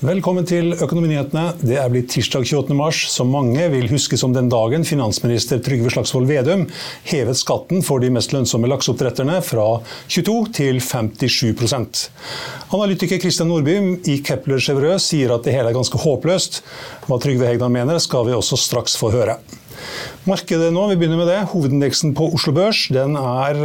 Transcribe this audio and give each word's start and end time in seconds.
Velkommen 0.00 0.46
til 0.48 0.70
Økonominyhetene. 0.72 1.58
Det 1.60 1.74
er 1.76 1.90
blitt 1.92 2.06
tirsdag 2.08 2.46
28. 2.46 2.72
mars, 2.72 3.02
som 3.12 3.28
mange 3.28 3.66
vil 3.68 3.90
huske 3.90 4.16
som 4.16 4.32
den 4.32 4.46
dagen 4.48 4.80
finansminister 4.88 5.58
Trygve 5.60 5.90
Slagsvold 5.92 6.24
Vedum 6.24 6.62
hevet 7.10 7.36
skatten 7.36 7.84
for 7.84 8.00
de 8.00 8.08
mest 8.08 8.32
lønnsomme 8.32 8.70
lakseoppdretterne 8.72 9.34
fra 9.44 9.66
22 10.08 10.36
til 10.56 10.80
57% 10.80 12.00
Analytiker 12.72 13.20
Kristian 13.20 13.52
Nordby 13.52 13.74
i 14.08 14.14
Kepler 14.24 14.62
Chevreux 14.64 15.04
sier 15.04 15.34
at 15.34 15.44
det 15.44 15.52
hele 15.52 15.68
er 15.68 15.76
ganske 15.76 16.00
håpløst. 16.00 16.62
Hva 17.04 17.20
Trygve 17.20 17.50
Hegnar 17.50 17.68
mener, 17.74 18.00
skal 18.00 18.24
vi 18.30 18.32
også 18.32 18.56
straks 18.56 18.96
få 18.96 19.12
høre. 19.12 19.36
Markedet 20.24 20.70
nå, 20.72 20.86
vi 20.94 20.96
begynner 20.96 21.20
med 21.20 21.28
det. 21.28 21.42
Hovedindeksen 21.52 22.16
på 22.16 22.30
Oslo 22.38 22.56
Børs 22.56 22.86
den 22.88 23.20
er 23.20 23.60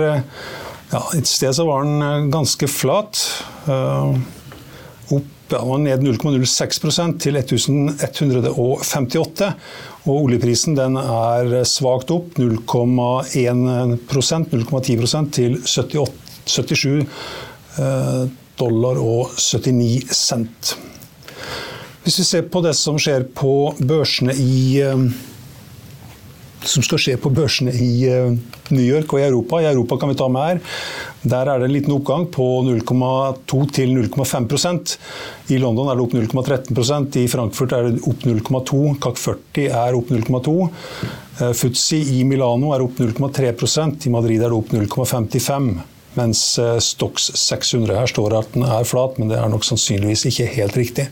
ja, 0.91 1.00
Et 1.16 1.31
sted 1.31 1.56
så 1.56 1.63
var 1.63 1.88
den 1.88 2.28
ganske 2.36 2.67
flat. 2.67 3.23
Uh, 3.72 4.19
opp 5.16 5.31
ja, 5.51 5.61
var 5.65 5.81
ned 5.81 6.05
0,06% 6.05 7.19
til 7.21 7.39
1158. 7.39 9.51
Og 10.05 10.27
oljeprisen 10.27 10.77
den 10.77 10.97
er 11.01 11.63
svakt 11.69 12.11
opp 12.13 12.38
0,1% 12.39 14.05
0,10% 14.05 15.31
til 15.35 15.57
78, 15.61 16.11
77 16.45 17.05
eh, 17.81 18.25
dollar 18.59 18.99
og 19.01 19.33
79 19.38 20.13
cent. 20.13 20.75
Hvis 22.05 22.19
vi 22.21 22.25
ser 22.27 22.43
på 22.53 22.61
det 22.61 22.75
som 22.77 22.99
skjer 23.01 23.25
på 23.33 23.73
børsene 23.81 24.35
i 24.38 24.77
eh, 24.85 25.07
som 26.69 26.85
skal 26.85 27.02
skje 27.02 27.16
på 27.21 27.31
børsene 27.35 27.73
i 27.73 27.89
eh, 28.09 28.35
New 28.71 28.83
York 28.83 29.13
og 29.13 29.21
i 29.21 29.25
Europa. 29.27 29.61
I 29.61 29.69
Europa 29.71 29.99
kan 30.02 30.11
vi 30.11 30.17
ta 30.19 30.30
med 30.31 30.49
her. 30.49 30.61
Der 31.25 31.50
er 31.50 31.59
det 31.59 31.69
en 31.69 31.73
liten 31.73 31.95
oppgang 31.95 32.28
på 32.34 32.45
0,2 32.67 33.62
til 33.73 33.95
0,5% 33.97 34.95
I 35.50 35.57
London 35.57 35.89
er 35.89 35.97
det 35.97 36.06
opp 36.06 36.13
0,13% 36.13 37.17
I 37.17 37.25
Frankfurt 37.31 37.73
er 37.73 37.89
det 37.89 38.03
opp 38.06 38.28
0,2 38.28 38.84
CAC 39.01 39.23
40 39.23 39.66
er 39.72 39.97
opp 39.97 40.13
0,2 40.13 40.53
eh, 40.67 41.51
Futsi 41.57 42.03
i 42.19 42.22
Milano 42.29 42.75
er 42.75 42.85
opp 42.85 43.01
0,3% 43.01 44.06
I 44.06 44.13
Madrid 44.13 44.38
er 44.38 44.53
det 44.53 44.59
opp 44.59 44.69
0,55 44.75 45.73
mens 46.16 46.44
eh, 46.59 46.78
Stox 46.79 47.31
600 47.35 47.97
her 47.97 48.09
står 48.09 48.39
at 48.39 48.53
den 48.56 48.66
er 48.68 48.88
flat, 48.88 49.19
men 49.19 49.31
det 49.31 49.39
er 49.39 49.51
nok 49.51 49.66
sannsynligvis 49.68 50.29
ikke 50.31 50.51
helt 50.56 50.78
riktig. 50.79 51.09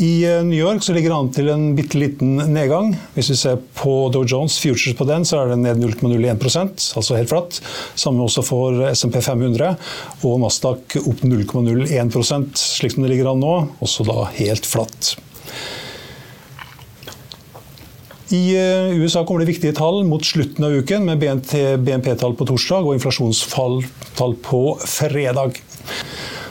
I 0.00 0.24
eh, 0.24 0.44
New 0.44 0.58
York 0.58 0.82
så 0.82 0.92
ligger 0.92 1.10
det 1.10 1.16
an 1.16 1.30
til 1.34 1.48
en 1.50 1.64
bitte 1.74 1.98
liten 1.98 2.36
nedgang. 2.52 2.92
Hvis 3.16 3.32
vi 3.32 3.38
ser 3.40 3.56
på 3.74 3.94
Dow 4.14 4.22
Jones 4.22 4.58
Futures 4.62 4.94
på 4.94 5.06
den, 5.08 5.24
så 5.26 5.40
er 5.40 5.50
den 5.50 5.64
ned 5.66 5.80
0,01% 5.82 6.92
altså 7.00 7.16
helt 7.18 7.32
flatt. 7.32 7.58
Samme 7.98 8.22
også 8.22 8.44
for 8.46 8.84
SMP 8.92 9.18
500. 9.24 9.74
Og 10.22 10.38
Nasdaq 10.44 11.00
opp 11.02 11.24
0,01% 11.26 12.62
slik 12.62 12.94
som 12.94 13.06
det 13.06 13.10
ligger 13.16 13.32
an 13.32 13.42
nå, 13.42 13.56
også 13.82 14.06
da 14.06 14.28
helt 14.38 14.68
flatt. 14.70 15.16
I 18.28 18.44
eh, 18.60 18.94
USA 19.00 19.24
kommer 19.24 19.42
det 19.42 19.50
viktige 19.50 19.74
tall 19.74 20.02
mot 20.06 20.22
slutten 20.22 20.66
av 20.68 20.78
uken, 20.78 21.08
med 21.08 21.22
BNP-tall 21.82 22.38
på 22.38 22.46
torsdag 22.52 22.86
og 22.86 22.98
inflasjonsfall 22.98 23.80
på 24.44 24.62
fredag. 24.84 25.58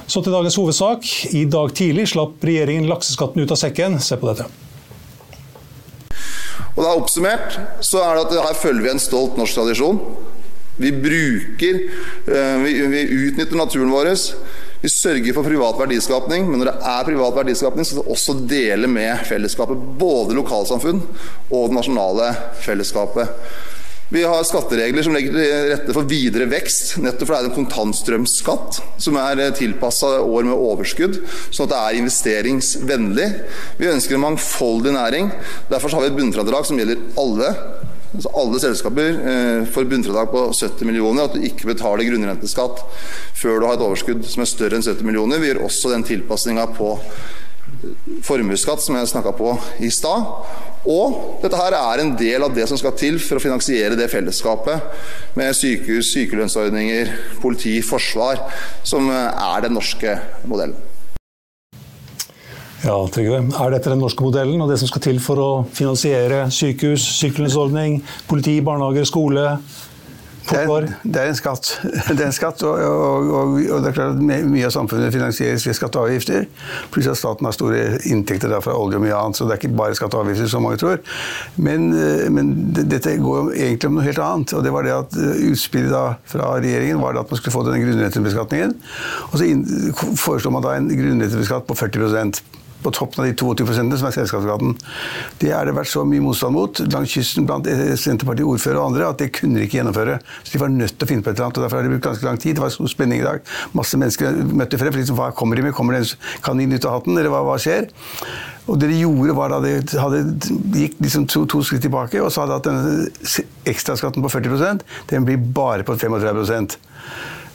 Så 0.08 0.22
til 0.24 0.32
dagens 0.32 0.56
hovedsak. 0.56 1.04
I 1.36 1.44
dag 1.52 1.74
tidlig 1.76 2.08
slapp 2.14 2.44
regjeringen 2.48 2.88
lakseskatten 2.88 3.44
ut 3.44 3.52
av 3.52 3.60
sekken. 3.60 4.00
Se 4.00 4.16
på 4.16 4.30
dette. 4.32 4.48
Og 6.78 6.84
da 6.86 6.94
Oppsummert 6.94 7.58
så 7.84 8.00
er 8.06 8.16
det 8.16 8.24
at 8.28 8.48
her 8.48 8.60
følger 8.62 8.86
vi 8.86 8.94
en 8.94 9.04
stolt 9.04 9.36
norsk 9.40 9.60
tradisjon. 9.60 10.00
Vi 10.78 10.94
bruker, 10.94 11.80
eh, 12.30 12.56
vi, 12.64 13.04
utnytter 13.28 13.58
naturen 13.58 13.92
vår. 13.92 14.14
Vi 14.80 14.90
sørger 14.94 15.34
for 15.34 15.44
privat 15.44 15.80
verdiskapning, 15.80 16.46
men 16.48 16.62
når 16.62 16.70
det 16.70 16.76
er 16.86 17.08
privat 17.08 17.36
verdiskapning, 17.36 17.84
så 17.84 17.98
skal 17.98 18.06
vi 18.06 18.14
også 18.14 18.36
dele 18.48 18.88
med 18.88 19.26
fellesskapet. 19.26 19.82
Både 19.98 20.38
lokalsamfunn 20.38 21.02
og 21.50 21.68
det 21.68 21.80
nasjonale 21.82 22.30
fellesskapet. 22.62 23.28
Vi 24.10 24.22
har 24.24 24.44
skatteregler 24.48 25.04
som 25.04 25.12
legger 25.12 25.34
til 25.36 25.66
rette 25.68 25.92
for 25.92 26.08
videre 26.08 26.46
vekst, 26.48 26.94
nettopp 27.04 27.28
fordi 27.28 27.42
det 27.44 27.50
er 27.50 27.50
en 27.50 27.58
kontantstrømskatt 27.58 28.78
som 29.04 29.18
er 29.20 29.42
tilpassa 29.58 30.14
år 30.24 30.46
med 30.48 30.56
overskudd, 30.56 31.18
sånn 31.52 31.68
at 31.68 31.74
det 31.74 31.80
er 31.82 31.98
investeringsvennlig. 32.00 33.26
Vi 33.82 33.90
ønsker 33.92 34.16
en 34.16 34.24
mangfoldig 34.24 34.94
næring. 34.96 35.28
Derfor 35.68 35.92
har 35.98 36.06
vi 36.06 36.14
et 36.14 36.20
bunnfradrag 36.22 36.70
som 36.70 36.80
gjelder 36.80 37.04
alle. 37.20 37.52
Altså 38.16 38.32
alle 38.40 38.62
selskaper 38.64 39.20
eh, 39.34 39.66
får 39.76 39.90
bunnfradrag 39.92 40.32
på 40.32 40.46
70 40.56 40.88
millioner, 40.88 41.28
at 41.28 41.36
du 41.36 41.44
ikke 41.44 41.68
betaler 41.74 42.08
grunnrenteskatt 42.08 42.86
før 43.36 43.60
du 43.60 43.68
har 43.68 43.76
et 43.76 43.84
overskudd 43.90 44.24
som 44.24 44.46
er 44.46 44.50
større 44.54 44.80
enn 44.80 44.88
70 44.88 45.04
millioner. 45.04 45.44
Vi 45.44 45.52
gjør 45.52 45.66
også 45.68 45.92
den 45.92 46.08
tilpasninga 46.08 46.70
på 46.80 46.94
formuesskatt 48.26 48.82
som 48.84 48.98
jeg 48.98 49.10
snakka 49.12 49.34
på 49.38 49.54
i 49.84 49.92
stad. 49.94 50.26
Og 50.88 51.40
dette 51.44 51.60
her 51.60 51.76
er 51.76 52.02
en 52.04 52.14
del 52.20 52.46
av 52.46 52.54
det 52.56 52.68
som 52.70 52.80
skal 52.80 52.96
til 52.98 53.18
for 53.20 53.40
å 53.40 53.44
finansiere 53.44 53.98
det 54.00 54.10
fellesskapet 54.12 55.36
med 55.38 55.56
sykehus, 55.58 56.14
sykelønnsordninger, 56.14 57.12
politi, 57.44 57.80
forsvar, 57.84 58.46
som 58.88 59.10
er 59.12 59.66
den 59.66 59.76
norske 59.76 60.16
modellen. 60.48 60.78
Ja, 62.86 62.96
Trygve. 63.10 63.42
Er 63.42 63.74
dette 63.74 63.90
den 63.90 64.00
norske 64.00 64.24
modellen 64.24 64.62
og 64.62 64.70
det 64.70 64.78
som 64.80 64.88
skal 64.88 65.02
til 65.04 65.18
for 65.24 65.42
å 65.42 65.50
finansiere 65.76 66.46
sykehus, 66.54 67.04
sykelønnsordning, 67.18 68.00
politi, 68.30 68.60
barnehager, 68.64 69.08
skole, 69.10 69.48
det 70.50 70.60
er, 70.64 70.88
det 71.04 71.22
er, 71.22 71.30
en 71.32 71.38
skatt. 71.38 71.70
Det 72.18 72.22
er 72.22 72.30
en 72.30 72.36
skatt, 72.36 72.64
og, 72.64 72.80
og, 72.80 73.30
og, 73.32 73.56
og, 73.58 73.82
det 73.84 73.90
er 73.90 73.96
klart 73.98 74.16
at 74.16 74.46
mye 74.48 74.66
av 74.68 74.74
samfunnet 74.74 75.14
finansieres 75.16 75.66
ved 75.68 75.78
skatte 75.78 76.00
og 76.00 76.08
avgifter. 76.08 76.48
Pluss 76.94 77.10
at 77.12 77.20
staten 77.20 77.48
har 77.48 77.56
store 77.56 77.84
inntekter 78.10 78.54
fra 78.64 78.76
olje 78.78 79.00
og 79.00 79.06
mye 79.06 79.18
annet, 79.18 79.40
så 79.40 79.48
det 79.48 79.58
er 79.58 79.62
ikke 79.62 79.80
bare 79.80 79.98
skatte 79.98 80.20
og 80.20 80.26
avgifter, 80.26 80.50
som 80.52 80.64
mange 80.66 80.80
tror. 80.82 81.02
Men, 81.56 81.90
eh, 81.94 82.28
men 82.34 82.54
dette 82.78 83.18
går 83.22 83.54
egentlig 83.56 83.92
om 83.92 83.98
noe 84.00 84.08
helt 84.08 84.22
annet. 84.24 84.54
og 84.54 84.64
det 84.64 84.76
var 84.76 84.88
det 84.88 84.96
at 84.98 85.18
eh, 85.22 85.44
Utspillet 85.48 86.30
fra 86.32 86.52
regjeringen 86.58 87.02
var 87.02 87.20
at 87.20 87.32
man 87.32 87.40
skulle 87.40 87.56
få 87.56 87.66
denne 87.68 87.84
grunnrentebeskatningen. 87.84 88.78
Og 89.32 89.40
så 89.40 89.52
foreslår 90.16 90.56
man 90.56 90.66
da 90.66 90.78
en 90.78 90.92
grunnrentebeskatning 90.92 91.68
på 91.68 91.82
40 91.86 92.08
på 92.88 92.94
toppen 92.96 93.24
av 93.24 93.30
de 93.30 93.36
22% 93.38 93.98
som 94.00 94.10
er 94.10 94.16
selskapsskatten. 94.16 94.76
Det 95.42 95.52
er 95.54 95.68
det 95.68 95.76
vært 95.78 95.92
så 95.92 96.06
mye 96.08 96.24
motstand 96.24 96.56
mot 96.56 96.82
langs 96.94 97.14
kysten 97.14 97.48
blant 97.48 97.68
Senterparti-ordførere 97.68 98.82
og 98.82 98.92
andre 98.92 99.10
at 99.12 99.22
det 99.22 99.32
kunne 99.36 99.60
de 99.60 99.68
ikke 99.68 99.82
gjennomføre. 99.82 100.20
Så 100.44 100.56
de 100.56 100.64
var 100.64 100.74
nødt 100.74 100.96
til 100.96 101.08
å 101.08 101.12
finne 101.12 101.26
på 101.26 101.32
et 101.32 101.38
eller 101.38 101.50
annet. 101.50 101.60
og 101.60 101.68
Derfor 101.68 101.80
har 101.80 101.88
det 101.88 101.94
brukt 101.96 102.10
ganske 102.10 102.30
lang 102.30 102.42
tid. 102.42 102.58
Det 102.58 102.64
var 102.64 102.74
stor 102.74 102.92
spenning 102.92 103.24
i 103.24 103.28
dag. 103.28 103.56
Masse 103.78 104.00
mennesker 104.00 104.44
møtte 104.62 104.80
frem. 104.82 104.96
Liksom, 104.98 105.20
hva 105.20 105.32
kommer 105.36 105.60
de 105.60 105.68
med? 105.68 105.76
Kommer 105.78 105.98
det 105.98 106.06
en 106.06 106.44
kanin 106.46 106.76
ut 106.76 106.88
av 106.88 107.00
hatten? 107.00 107.18
Eller 107.18 107.34
hva, 107.34 107.44
hva 107.48 107.58
skjer? 107.62 107.92
Og 108.68 108.80
det 108.82 108.90
de 108.92 109.00
gjorde, 109.00 109.36
var 109.38 109.54
da 109.54 109.62
de 109.64 109.78
hadde, 110.02 110.24
gikk 110.76 110.98
liksom 111.00 111.28
to, 111.32 111.46
to, 111.48 111.64
skritt 111.64 111.86
tilbake 111.86 112.20
og 112.24 112.32
sa 112.36 112.44
at 112.52 112.68
denne 112.68 113.08
ekstraskatten 113.68 114.24
på 114.24 114.32
40% 114.34 114.84
den 115.12 115.28
blir 115.28 115.40
bare 115.40 115.88
på 115.88 115.96
35 115.96 116.44
Og 116.44 116.48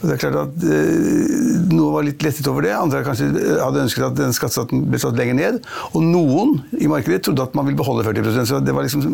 det 0.02 0.16
er 0.16 0.20
klart 0.22 0.38
at 0.40 0.64
eh, 0.66 1.42
Noen 1.72 1.94
var 1.94 2.04
litt 2.06 2.22
lettet 2.24 2.48
over 2.50 2.64
det, 2.66 2.72
andre 2.74 3.02
kanskje 3.06 3.28
hadde 3.62 3.84
ønsket 3.84 4.04
at 4.06 4.16
den 4.18 4.34
skattesatsen 4.36 4.84
ble 4.90 5.00
satt 5.00 5.16
lenger 5.18 5.36
ned. 5.38 5.58
Og 5.94 6.04
noen 6.04 6.56
i 6.76 6.88
markedet 6.90 7.22
trodde 7.26 7.46
at 7.46 7.54
man 7.56 7.68
ville 7.68 7.78
beholde 7.78 8.04
40% 8.06 8.50
så 8.50 8.60
det 8.62 8.74
var 8.74 8.86
liksom, 8.86 9.04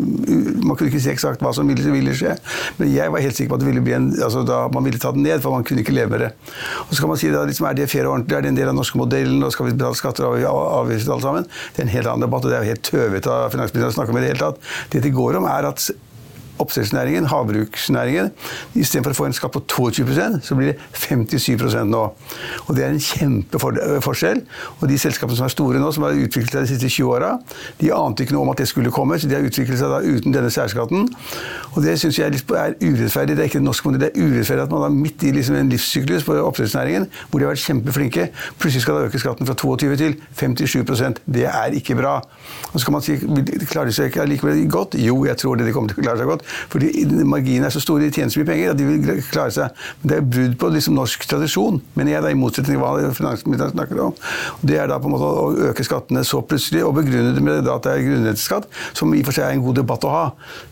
Man 0.65 0.75
kunne 0.77 0.89
ikke 0.89 1.01
si 1.01 1.11
eksakt 1.11 1.43
hva 1.45 1.53
som 1.55 1.69
ville, 1.69 1.93
ville 1.93 2.15
skje. 2.17 2.35
Men 2.79 2.91
jeg 2.91 3.13
var 3.13 3.23
helt 3.23 3.37
sikker 3.37 3.53
på 3.53 3.59
at 3.59 3.63
det 3.63 3.69
ville 3.69 3.85
bli 3.85 3.95
en, 3.95 4.09
altså 4.25 4.43
da 4.47 4.63
man 4.73 4.85
ville 4.85 4.99
ta 5.01 5.13
den 5.15 5.23
ned, 5.25 5.39
for 5.43 5.55
man 5.55 5.65
kunne 5.67 5.85
ikke 5.85 5.95
leve 5.95 6.13
med 6.13 6.25
det. 6.25 6.31
Og 6.87 6.93
så 6.93 7.03
kan 7.03 7.13
man 7.13 7.21
si 7.21 7.31
da, 7.33 7.45
liksom, 7.47 7.69
Er 7.69 7.77
det 7.77 7.89
fair 7.91 8.09
og 8.09 8.17
ordentlig? 8.17 8.37
Er 8.37 8.45
det 8.45 8.53
en 8.53 8.59
del 8.59 8.67
av 8.67 8.73
den 8.73 8.81
norske 8.81 8.99
modellen? 8.99 9.45
og 9.45 9.53
Skal 9.55 9.69
vi 9.69 9.77
betale 9.77 9.99
skatter 9.99 10.27
og 10.27 10.43
avgifter 10.49 11.15
alle 11.15 11.25
sammen? 11.25 11.49
Det 11.75 11.83
er 11.83 11.87
en 11.87 11.95
helt 11.95 12.11
annen 12.11 12.27
debatt, 12.27 12.45
og 12.45 12.51
det 12.51 12.59
er 12.59 12.65
jo 12.65 12.73
helt 12.73 12.85
tøvete 12.89 13.33
av 13.33 13.55
finansministeren 13.55 13.93
å 13.93 13.97
snakke 13.99 14.15
om 14.15 14.19
i 14.19 14.25
det 14.25 14.33
hele 14.33 14.45
tatt. 14.45 14.69
Det 14.93 15.03
det 15.05 15.15
går 15.15 15.39
om, 15.39 15.47
er 15.49 15.69
at 15.69 15.89
oppdrettsnæringen, 16.59 17.27
havbruksnæringen, 17.31 18.31
istedenfor 18.75 19.15
å 19.15 19.19
få 19.19 19.27
en 19.29 19.35
skatt 19.37 19.53
på 19.55 19.61
22% 19.69 20.39
så 20.45 20.57
blir 20.57 20.73
det 20.73 20.77
57% 20.93 21.89
nå. 21.89 22.03
Og 22.67 22.75
Det 22.75 22.85
er 22.85 22.93
en 22.93 22.99
kjempeforskjell. 22.99 24.43
Og 24.79 24.87
de 24.89 24.97
selskapene 24.99 25.37
som 25.37 25.47
er 25.47 25.53
store 25.53 25.79
nå, 25.81 25.91
som 25.91 26.05
har 26.07 26.17
utviklet 26.17 26.53
seg 26.53 26.65
de 26.65 26.71
siste 26.73 26.89
20 26.89 27.13
åra, 27.15 27.31
de 27.79 27.91
ante 27.95 28.23
ikke 28.23 28.35
noe 28.35 28.47
om 28.47 28.53
at 28.53 28.61
det 28.61 28.69
skulle 28.71 28.91
komme, 28.93 29.19
så 29.19 29.29
de 29.29 29.37
har 29.37 29.45
utviklet 29.45 29.79
seg 29.79 29.91
da 29.91 29.99
uten 30.03 30.35
denne 30.35 30.51
særskatten. 30.53 31.09
Og 31.75 31.83
Det 31.83 31.95
syns 31.99 32.19
jeg 32.19 32.27
er 32.27 32.75
urettferdig. 32.81 33.35
Det 33.35 33.43
er 33.43 33.49
ikke 33.49 33.59
en 33.61 33.67
norsk 33.69 33.85
modell, 33.85 34.01
det 34.01 34.11
er 34.13 34.27
urettferdig 34.27 34.63
at 34.63 34.71
man 34.73 34.83
da 34.83 34.89
midt 34.93 35.23
i 35.23 35.31
liksom 35.35 35.55
en 35.55 35.69
livssyklus 35.71 36.25
på 36.27 36.35
oppdrettsnæringen, 36.43 37.07
hvor 37.29 37.39
de 37.39 37.47
har 37.47 37.53
vært 37.53 37.63
kjempeflinke, 37.65 38.27
plutselig 38.59 38.83
skal 38.83 38.99
da 38.99 39.07
øke 39.09 39.21
skatten 39.21 39.47
fra 39.47 39.55
22 39.55 39.95
til 39.99 40.15
57% 40.39 41.21
Det 41.25 41.45
er 41.45 41.75
ikke 41.77 41.95
bra. 41.95 42.19
Og 42.73 42.79
så 42.79 42.85
kan 42.85 42.93
man 42.93 43.05
si 43.05 43.17
klarer 43.19 43.89
de 43.89 43.95
seg 43.95 44.11
ikke 44.11 44.21
allikevel 44.21 44.61
godt? 44.69 44.97
Jo, 44.99 45.23
jeg 45.25 45.37
tror 45.37 45.55
det 45.55 45.67
de 45.67 45.73
kommer 45.75 45.91
til 45.91 46.01
å 46.01 46.05
klare 46.05 46.21
seg 46.21 46.29
godt. 46.29 46.45
Fordi 46.71 47.05
marginene 47.27 47.69
er 47.69 47.75
så 47.75 47.81
store, 47.83 48.05
de 48.05 48.13
tjener 48.13 48.33
så 48.33 48.41
mye 48.41 48.49
penger 48.49 48.73
at 48.73 48.79
de 48.79 48.87
vil 48.87 49.23
klare 49.29 49.53
seg. 49.55 49.83
Men 50.01 50.11
det 50.11 50.17
er 50.17 50.29
brudd 50.35 50.57
på 50.61 50.71
liksom 50.75 50.97
norsk 50.97 51.25
tradisjon, 51.29 51.81
mener 51.97 52.15
jeg, 52.15 52.25
da, 52.25 52.33
i 52.33 52.39
motsetning 52.39 52.77
til 52.77 52.83
hva 52.83 53.13
finansministeren 53.17 53.75
snakker 53.75 54.03
om. 54.07 54.15
Det 54.65 54.79
er 54.79 54.89
da 54.91 54.99
på 55.01 55.09
en 55.09 55.15
måte 55.15 55.29
å 55.29 55.69
øke 55.69 55.85
skattene 55.87 56.23
så 56.27 56.41
plutselig, 56.45 56.83
og 56.87 56.95
begrunne 56.99 57.35
det 57.35 57.43
med 57.45 57.69
at 57.69 57.85
det 57.85 57.95
er 57.95 58.05
grunnrenteskatt, 58.07 58.69
som 58.97 59.13
i 59.13 59.21
og 59.23 59.29
for 59.29 59.37
seg 59.37 59.47
er 59.47 59.57
en 59.57 59.65
god 59.65 59.79
debatt 59.81 60.07
å 60.07 60.13
ha. 60.13 60.25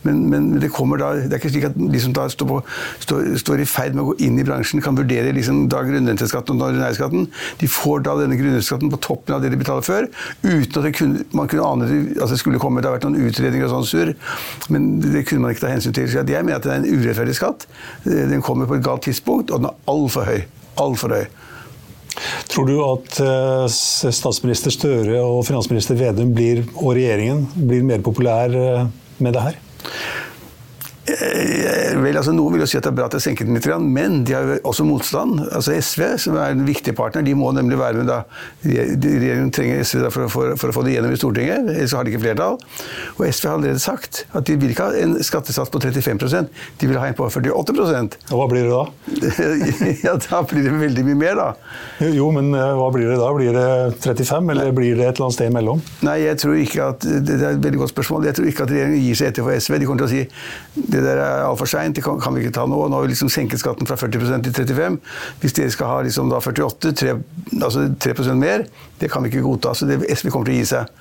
Men, 0.06 0.24
men 0.32 0.50
det 0.62 0.72
kommer 0.74 1.02
da, 1.02 1.14
det 1.20 1.32
er 1.32 1.42
ikke 1.42 1.54
slik 1.54 1.70
at 1.70 1.78
de 1.78 2.04
som 2.04 2.16
da 2.16 2.28
står, 2.32 2.50
på, 2.50 2.60
står, 3.06 3.32
står 3.44 3.64
i 3.64 3.70
ferd 3.70 3.98
med 3.98 4.06
å 4.06 4.10
gå 4.12 4.18
inn 4.28 4.40
i 4.40 4.46
bransjen, 4.48 4.84
kan 4.84 4.98
vurdere 4.98 5.34
liksom 5.36 5.66
da 5.72 5.84
grunnrenteskatten 5.88 6.58
og 6.58 6.78
den. 6.78 7.28
De 7.62 7.70
får 7.72 8.04
da 8.08 8.16
denne 8.22 8.38
grunnrenteskatten 8.40 8.92
på 8.94 9.02
toppen 9.04 9.38
av 9.38 9.44
det 9.44 9.52
de 9.54 9.60
betaler 9.60 9.86
før, 9.86 10.10
uten 10.44 10.82
at 10.82 10.98
kunne, 10.98 11.26
man 11.38 11.50
kunne 11.52 11.68
ane 11.68 11.90
at 12.18 12.32
det 12.32 12.40
skulle 12.42 12.62
komme. 12.62 12.82
Det 12.82 12.90
har 12.90 12.98
vært 12.98 13.08
noen 13.08 13.28
utredninger 13.28 13.68
og 13.68 13.74
sånn 13.76 13.88
surr, 13.90 14.14
men 14.74 14.90
det 15.04 15.26
kunne 15.28 15.46
man 15.46 15.54
ikke 15.54 15.67
ta 15.68 15.74
hensyn 15.76 15.96
til. 15.96 16.08
Så 16.10 16.24
jeg 16.24 16.46
mener 16.48 16.62
at 16.62 16.66
det 16.66 16.74
er 16.74 16.82
en 16.82 17.02
urettferdig 17.02 17.36
skatt. 17.38 17.68
Den 18.06 18.44
kommer 18.46 18.70
på 18.70 18.80
et 18.80 18.86
galt 18.86 19.06
tidspunkt, 19.08 19.52
og 19.52 19.62
den 19.62 19.70
er 19.70 19.92
altfor 19.92 20.28
høy. 20.28 20.42
Altfor 20.82 21.16
høy. 21.18 21.28
Tror 22.50 22.66
du 22.66 22.78
at 22.82 23.20
eh, 23.22 23.66
statsminister 23.70 24.74
Støre 24.74 25.20
og 25.22 25.44
finansminister 25.48 25.98
Vedum 26.00 26.34
blir, 26.34 26.64
og 26.80 26.96
regjeringen 26.98 27.46
blir 27.56 27.86
mer 27.86 28.02
populær 28.06 28.54
eh, 28.58 28.88
med 29.22 29.38
det 29.38 29.44
her? 29.44 29.60
Eh, 31.08 31.94
vel, 32.04 32.18
altså 32.20 32.34
Noen 32.36 32.58
vil 32.58 32.66
jo 32.66 32.68
si 32.68 32.78
at 32.80 32.84
det 32.84 32.92
er 32.92 32.98
bra 32.98 33.06
at 33.08 33.14
det 33.16 33.22
er 33.22 33.26
senket 33.30 33.48
litt, 33.48 33.68
men 33.80 34.22
de 34.28 34.36
har 34.36 34.44
jo 34.44 34.58
også 34.68 34.84
motstand. 34.88 35.40
Altså 35.56 35.78
SV, 35.80 36.04
som 36.20 36.36
er 36.36 36.52
en 36.52 36.66
viktig 36.68 36.94
partner, 36.98 37.24
de 37.24 37.36
må 37.38 37.54
nemlig 37.56 37.80
være 37.80 38.02
med 38.02 38.10
da. 38.12 38.22
Regjeringen 38.66 39.54
trenger 39.56 39.86
SV 39.88 40.10
for, 40.12 40.28
for, 40.34 40.56
for, 40.60 40.74
å 40.74 40.76
få 40.76 40.84
det 40.84 40.98
gjennom 40.98 41.16
i 41.16 41.20
Stortinget, 41.20 41.72
ellers 41.78 41.96
har 41.96 42.04
de 42.04 42.12
ikke 42.12 42.26
flertall. 42.26 42.60
Og 43.16 43.24
SV 43.30 43.48
har 43.48 43.56
allerede 43.56 43.84
sagt 43.84 44.26
at 44.36 44.48
de 44.50 44.58
vil 44.60 44.74
ikke 44.74 44.90
ha 44.90 45.06
en 45.06 45.16
skattesats 45.24 45.72
på 45.72 45.82
35% 45.84 46.52
de 46.82 46.90
vil 46.90 47.00
ha 47.00 47.08
en 47.08 47.16
på 47.18 47.26
48 47.28 47.54
Og 47.56 48.36
Hva 48.38 48.48
blir 48.52 48.68
det 48.68 48.74
da? 48.74 48.84
ja, 50.08 50.16
Da 50.28 50.42
blir 50.48 50.68
det 50.68 50.76
veldig 50.78 51.06
mye 51.08 51.20
mer, 51.24 51.40
da. 51.40 51.48
Jo, 52.04 52.30
men 52.36 52.52
eh, 52.56 52.74
hva 52.78 52.90
blir 52.94 53.10
det 53.14 53.18
da? 53.22 53.32
Blir 53.36 53.56
det 53.56 53.68
35, 54.04 54.52
eller 54.54 54.76
blir 54.76 55.00
det 55.00 55.08
et 55.08 55.16
eller 55.16 55.28
annet 55.28 55.38
sted 55.38 55.52
imellom? 55.52 55.82
Nei, 56.06 56.20
jeg 56.26 56.42
tror 56.44 56.60
ikke 56.60 56.92
at, 56.92 57.08
Det 57.08 57.40
er 57.40 57.50
et 57.54 57.64
veldig 57.64 57.82
godt 57.86 57.94
spørsmål. 57.96 58.28
Jeg 58.28 58.38
tror 58.38 58.52
ikke 58.52 58.68
at 58.68 58.76
regjeringen 58.76 59.04
gir 59.08 59.20
seg 59.22 59.32
etter 59.32 59.48
for 59.48 59.56
SV. 59.56 59.80
De 59.80 59.90
kommer 59.90 60.04
til 60.04 60.10
å 60.10 60.14
si 60.14 60.97
det 60.98 61.06
der 61.06 61.22
er 61.22 61.46
altfor 61.46 61.70
seint, 61.70 61.96
det 61.96 62.04
kan, 62.04 62.20
kan, 62.22 62.36
vi 62.36 62.44
ikke 62.44 62.56
ta 62.58 62.66
nå. 62.70 62.80
Nå 62.90 62.98
har 62.98 63.06
vi 63.06 63.12
liksom 63.12 63.30
senket 63.32 63.62
skatten 63.62 63.88
fra 63.90 63.98
40% 64.00 64.48
til 64.48 64.56
35 64.56 64.98
Hvis 65.42 65.56
dere 65.58 65.74
skal 65.74 65.92
ha 65.92 66.00
liksom 66.08 66.32
da 66.32 66.42
48, 66.42 66.94
3, 66.98 67.16
altså 67.62 67.86
3% 68.08 68.42
mer, 68.42 68.66
det 69.02 69.12
kan 69.14 69.24
vi 69.24 69.32
ikke 69.32 69.44
godta. 69.46 69.74
Så 69.78 69.88
det, 69.90 70.00
SV 70.10 70.32
kommer 70.34 70.50
til 70.50 70.58
å 70.58 70.60
gi 70.60 70.70
seg. 70.72 70.92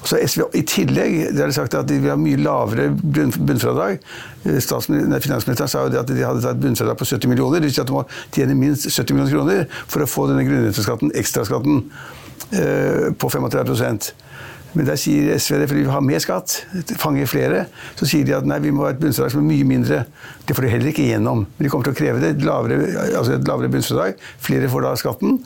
Og 0.00 0.10
så 0.10 0.20
SV, 0.24 0.46
I 0.58 0.64
tillegg 0.68 1.16
det 1.30 1.44
har 1.44 1.52
de 1.52 1.58
sagt 1.58 1.78
at 1.78 1.88
de 1.90 2.00
vil 2.02 2.12
ha 2.12 2.18
mye 2.20 2.40
lavere 2.40 2.90
bunnfradrag. 2.90 4.02
Eh, 4.44 4.58
finansministeren 4.58 5.70
sa 5.70 5.86
jo 5.86 5.94
det 5.94 6.02
at 6.02 6.10
de 6.10 6.24
hadde 6.24 6.42
tatt 6.44 6.60
bunnfradrag 6.62 6.98
på 7.00 7.08
70 7.12 7.30
millioner. 7.30 7.62
Det 7.62 7.70
vil 7.70 7.78
si 7.78 7.84
at 7.84 7.90
de 7.92 7.96
må 7.96 8.04
tjene 8.34 8.58
minst 8.58 8.90
70 8.90 9.16
millioner 9.16 9.34
kroner 9.38 9.80
for 9.86 10.04
å 10.04 10.10
få 10.10 10.28
denne 10.32 10.46
grunnrenteskatten, 10.48 11.14
ekstraskatten, 11.20 11.84
eh, 12.50 13.10
på 13.14 13.30
35 13.30 14.14
men 14.74 14.86
der 14.88 14.98
sier 15.00 15.34
SV 15.38 15.60
det 15.62 15.68
fordi 15.70 15.84
vi 15.84 15.92
har 15.92 16.02
mer 16.04 16.22
skatt, 16.22 16.56
fanger 17.00 17.28
flere. 17.30 17.64
Så 17.98 18.08
sier 18.10 18.26
de 18.26 18.34
at 18.36 18.46
nei, 18.48 18.58
vi 18.64 18.72
må 18.74 18.86
ha 18.86 18.92
et 18.94 19.00
bunnfradrag 19.00 19.34
som 19.34 19.42
er 19.44 19.46
mye 19.46 19.66
mindre. 19.68 20.02
Det 20.44 20.56
får 20.56 20.66
de 20.66 20.72
heller 20.72 20.90
ikke 20.90 21.04
igjennom. 21.06 21.44
Men 21.46 21.66
de 21.66 21.70
kommer 21.72 21.86
til 21.86 21.94
å 21.94 21.98
kreve 21.98 22.20
det. 22.20 22.32
Lavere, 22.44 22.78
altså 23.16 23.36
et 23.36 23.46
lavere 23.48 23.70
bunnfradrag. 23.72 24.18
Flere 24.44 24.70
får 24.72 24.84
da 24.84 24.92
skatten. 25.00 25.38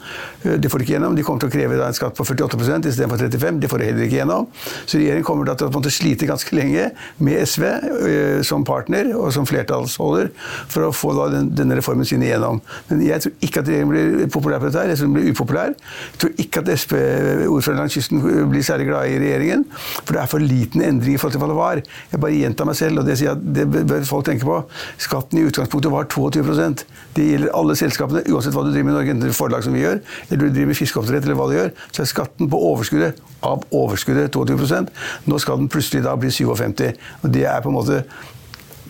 Eh, 0.42 0.56
det 0.58 0.70
får 0.72 0.80
de 0.80 0.86
ikke 0.86 0.94
igjennom. 0.96 1.18
De 1.18 1.24
kommer 1.26 1.44
til 1.44 1.50
å 1.50 1.54
kreve 1.54 1.78
en 1.84 1.96
skatt 1.96 2.16
på 2.18 2.26
48% 2.26 2.88
istedenfor 2.90 3.20
35 3.22 3.60
Det 3.62 3.70
får 3.70 3.82
de 3.82 3.90
heller 3.90 4.06
ikke 4.08 4.18
igjennom. 4.18 4.48
Så 4.88 4.98
regjeringen 4.98 5.26
kommer 5.28 5.52
til 5.52 5.68
å 5.68 5.92
slite 5.92 6.28
ganske 6.28 6.56
lenge 6.56 6.88
med 7.22 7.44
SV 7.44 7.66
eh, 7.68 8.40
som 8.46 8.64
partner 8.66 9.12
og 9.16 9.30
som 9.36 9.46
flertallsholder 9.48 10.32
for 10.72 10.88
å 10.88 10.92
få 10.94 11.12
den, 11.34 11.52
denne 11.56 11.78
reformen 11.78 12.08
sin 12.08 12.24
igjennom. 12.24 12.62
Men 12.88 13.04
jeg 13.04 13.26
tror 13.26 13.36
ikke 13.44 13.62
at 13.62 13.70
regjeringen 13.70 13.92
blir 13.92 14.32
populær 14.32 14.62
på 14.62 14.70
dette. 14.70 14.82
her, 14.82 14.88
Jeg 14.88 15.02
tror 15.02 15.12
den 15.12 15.18
blir 15.20 15.30
upopulær. 15.34 15.76
Jeg 15.76 16.22
tror 16.24 16.34
ikke 16.44 16.64
at 16.64 16.74
Sp-ordføreren 16.78 17.84
langs 17.84 17.94
kysten 17.94 18.22
blir 18.50 18.64
særlig 18.66 18.88
glad 18.90 19.12
i 19.12 19.17
regjeringen. 19.22 19.64
For 20.02 20.14
det 20.14 20.22
er 20.22 20.30
for 20.30 20.44
liten 20.44 20.84
endring 20.84 21.16
i 21.16 21.20
forhold 21.20 21.36
til 21.36 21.42
hva 21.42 21.50
det 21.50 21.58
var. 21.58 21.82
Jeg 22.12 22.22
bare 22.22 22.38
gjentar 22.38 22.68
meg 22.68 22.78
selv, 22.78 23.02
og 23.02 23.08
det, 23.08 23.18
det 23.56 23.66
bør 23.90 24.06
folk 24.08 24.28
tenke 24.28 24.48
på. 24.48 24.60
Skatten 25.08 25.40
i 25.40 25.46
utgangspunktet 25.48 25.92
var 25.92 26.08
22% 26.12 26.84
Det 27.16 27.26
gjelder 27.32 27.54
alle 27.58 27.76
selskapene, 27.78 28.24
uansett 28.30 28.56
hva 28.56 28.64
du 28.66 28.72
driver 28.72 28.88
med 28.88 28.94
i 28.94 28.98
Norge. 28.98 29.16
Enten 29.16 29.36
forlag 29.36 29.66
som 29.66 29.76
vi 29.76 29.84
gjør, 29.84 30.00
eller 30.28 30.42
du 30.42 30.48
driver 30.48 30.72
med 30.72 30.80
fiskeoppdrett, 30.80 31.26
eller 31.26 31.38
hva 31.38 31.50
du 31.50 31.56
gjør. 31.58 31.74
Så 31.90 32.04
er 32.04 32.12
skatten 32.12 32.50
på 32.50 32.62
overskuddet 32.70 33.22
av 33.46 33.62
overskuddet 33.74 34.34
22% 34.34 34.88
Nå 35.30 35.38
skal 35.38 35.60
den 35.60 35.70
plutselig 35.70 36.02
da 36.06 36.16
bli 36.18 36.30
57 36.34 36.88
og 37.22 37.30
Det 37.30 37.44
er 37.46 37.62
på 37.62 37.70
en 37.70 37.78
måte 37.78 38.02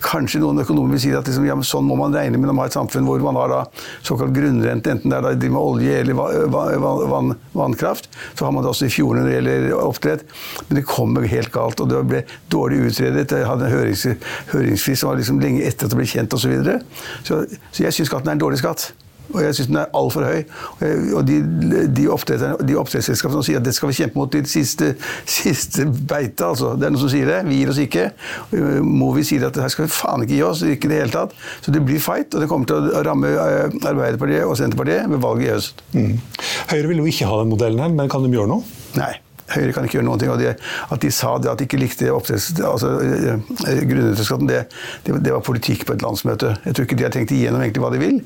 Kanskje 0.03 0.41
noen 0.43 0.61
økonomer 0.63 0.95
vil 0.95 1.03
si 1.03 1.13
at 1.15 1.27
liksom, 1.27 1.47
ja, 1.47 1.57
sånn 1.65 1.87
må 1.87 1.97
man 1.99 2.15
regne 2.15 2.37
med 2.37 2.49
når 2.49 2.55
man 2.55 2.65
har 2.65 2.71
et 2.71 2.77
samfunn 2.77 3.07
hvor 3.07 3.23
man 3.23 3.39
har 3.39 3.51
da, 3.51 3.59
såkalt 4.05 4.33
grunnrente, 4.35 4.93
enten 4.93 5.11
det 5.11 5.17
er 5.19 5.25
da 5.27 5.49
med 5.49 5.59
olje 5.59 5.97
eller 6.03 6.17
vann, 6.19 7.09
vann, 7.11 7.33
vannkraft. 7.57 8.09
Så 8.35 8.47
har 8.47 8.55
man 8.55 8.65
det 8.65 8.71
også 8.71 8.87
i 8.87 8.93
fjordene 8.93 9.25
når 9.25 9.29
det 9.29 9.35
gjelder 9.37 9.75
oppdrett. 9.81 10.25
Men 10.67 10.79
det 10.79 10.85
kommer 10.89 11.27
helt 11.29 11.51
galt. 11.55 11.83
Og 11.83 11.91
det 11.91 12.05
ble 12.09 12.23
dårlig 12.51 12.81
utredet. 12.89 13.27
Jeg 13.31 13.49
hadde 13.49 13.67
en 13.67 13.75
hørings, 13.75 14.07
høringsfrist 14.53 15.03
som 15.03 15.11
var 15.11 15.19
liksom 15.19 15.43
lenge 15.43 15.65
etter 15.67 15.87
at 15.87 15.93
det 15.93 15.99
ble 15.99 16.09
kjent 16.09 16.33
osv. 16.35 16.47
Så, 16.49 16.55
videre. 16.55 16.79
så 17.23 17.43
Så 17.71 17.85
jeg 17.85 17.95
syns 17.95 18.09
skatten 18.11 18.31
er 18.31 18.37
en 18.37 18.43
dårlig 18.47 18.61
skatt. 18.63 18.89
Og 19.33 19.41
jeg 19.43 19.57
syns 19.57 19.69
den 19.69 19.79
er 19.81 19.91
altfor 19.97 20.25
høy. 20.25 20.43
Og 21.17 21.21
de, 21.27 21.39
de, 21.43 21.83
de 21.93 22.07
oppdrettsselskapene 22.09 23.37
som 23.37 23.45
sier 23.45 23.61
at 23.61 23.67
det 23.67 23.75
skal 23.77 23.91
vi 23.91 23.97
kjempe 23.99 24.19
mot 24.19 24.31
til 24.33 24.47
siste, 24.49 24.93
siste 25.29 25.85
beite, 25.85 26.47
altså. 26.47 26.73
Det 26.79 26.87
er 26.87 26.95
noen 26.95 27.03
som 27.03 27.13
sier 27.13 27.29
det. 27.29 27.39
Vi 27.49 27.61
gir 27.61 27.73
oss 27.73 27.81
ikke. 27.83 28.09
Movi 28.85 29.25
sier 29.27 29.47
at 29.49 29.61
her 29.61 29.71
skal 29.73 29.87
vi 29.87 29.93
faen 29.93 30.25
ikke 30.25 30.35
gi 30.37 30.43
oss. 30.47 30.65
Ikke 30.65 30.89
i 30.89 30.93
det 30.93 31.01
hele 31.03 31.15
tatt. 31.15 31.37
Så 31.65 31.73
det 31.75 31.83
blir 31.85 32.01
fight, 32.03 32.33
og 32.33 32.43
det 32.43 32.49
kommer 32.51 32.69
til 32.69 32.89
å 32.89 33.05
ramme 33.05 33.31
eh, 33.31 33.79
Arbeiderpartiet 33.89 34.45
og 34.47 34.57
Senterpartiet 34.59 35.09
ved 35.11 35.23
valget 35.23 35.47
i 35.47 35.53
høst. 35.55 35.87
Mm. 35.95 36.13
Høyre 36.73 36.91
vil 36.91 37.03
jo 37.03 37.09
ikke 37.13 37.29
ha 37.29 37.41
den 37.43 37.53
modellen 37.53 37.83
her, 37.85 37.97
men 38.01 38.11
kan 38.11 38.25
de 38.25 38.33
gjøre 38.33 38.53
noe? 38.57 38.79
Nei. 38.97 39.13
Høyre 39.55 39.73
kan 39.75 39.87
ikke 39.87 39.99
gjøre 39.99 40.07
noen 40.07 40.21
ting. 40.21 40.31
Og 40.33 40.39
de, 40.41 40.51
at 40.53 41.03
de 41.03 41.11
sa 41.13 41.35
det, 41.41 41.51
at 41.51 41.61
de 41.61 41.67
ikke 41.67 41.79
likte 41.81 42.09
altså, 42.13 42.91
eh, 43.03 43.81
grunnrenteskatten, 43.89 44.49
det, 44.49 44.61
det, 45.05 45.17
det, 45.25 45.33
var 45.33 45.43
politikk 45.45 45.85
på 45.87 45.95
et 45.97 46.05
landsmøte. 46.05 46.55
Jeg 46.65 46.77
tror 46.77 46.87
ikke 46.87 46.99
de 46.99 47.07
har 47.07 47.13
tenkt 47.15 47.33
igjennom 47.35 47.63
egentlig 47.63 47.83
hva 47.83 47.91
de 47.93 48.01
vil. 48.01 48.17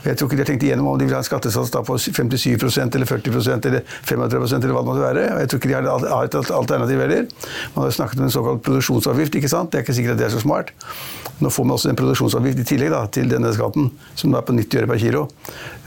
Og 0.00 0.10
jeg 0.10 0.20
tror 0.20 0.30
ikke 0.30 0.40
de 0.40 0.44
har 0.44 0.50
tenkt 0.52 0.66
igjennom 0.68 0.90
om 0.92 1.00
de 1.00 1.08
vil 1.08 1.16
ha 1.16 1.22
en 1.22 1.28
skattesats 1.28 1.72
på 1.74 1.98
57% 2.06 2.98
eller 2.98 3.10
40% 3.10 3.70
eller 3.70 3.86
35% 4.08 4.60
eller 4.60 4.76
hva 4.76 4.84
det 4.84 4.90
måtte 4.92 5.06
være. 5.06 5.26
Og 5.34 5.44
jeg 5.44 5.52
tror 5.52 5.62
ikke 5.62 5.72
de 5.72 5.78
har, 5.78 6.28
et 6.30 6.38
alternativ 6.60 7.04
heller. 7.04 7.26
Man 7.76 7.86
har 7.86 7.96
snakket 7.96 8.20
om 8.20 8.28
en 8.28 8.36
såkalt 8.36 8.62
produksjonsavgift. 8.66 9.40
ikke 9.40 9.52
sant? 9.52 9.72
Det 9.72 9.80
er 9.80 9.86
ikke 9.86 9.98
sikkert 9.98 10.18
at 10.18 10.22
det 10.22 10.30
er 10.30 10.36
så 10.36 10.44
smart. 10.44 10.74
Nå 11.40 11.50
får 11.50 11.64
man 11.64 11.78
også 11.78 11.90
en 11.90 11.96
produksjonsavgift 11.96 12.60
i 12.60 12.66
tillegg 12.68 12.92
da, 12.92 13.04
til 13.08 13.30
denne 13.30 13.50
skatten, 13.56 13.88
som 14.18 14.34
er 14.36 14.44
på 14.44 14.52
90 14.56 14.82
øre 14.82 14.90
per 14.90 15.00
kilo. 15.00 15.22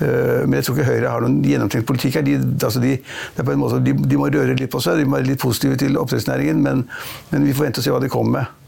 Eh, 0.01 0.41
men 0.47 0.57
jeg 0.57 0.67
tror 0.67 0.79
ikke 0.79 0.87
Høyre 0.89 1.11
har 1.13 1.23
noen 1.23 1.43
gjennomtenkt 1.45 1.87
politikk 1.89 2.17
her. 2.17 2.25
De, 2.25 2.37
altså 2.57 2.81
de, 2.81 3.93
de 3.93 4.19
må 4.19 4.31
røre 4.33 4.57
litt 4.57 4.71
på 4.73 4.81
seg. 4.85 5.01
De 5.01 5.21
litt 5.27 5.41
positive 5.41 5.77
til 5.81 5.99
oppdrettsnæringen, 6.01 6.63
men, 6.63 6.85
men, 7.31 7.47
vi 7.47 7.55
får 7.55 7.69
vente 7.69 7.83
og 7.83 7.87
se 7.87 7.93
hva 7.93 8.01
de 8.03 8.11
kommer 8.11 8.39
med. 8.39 8.59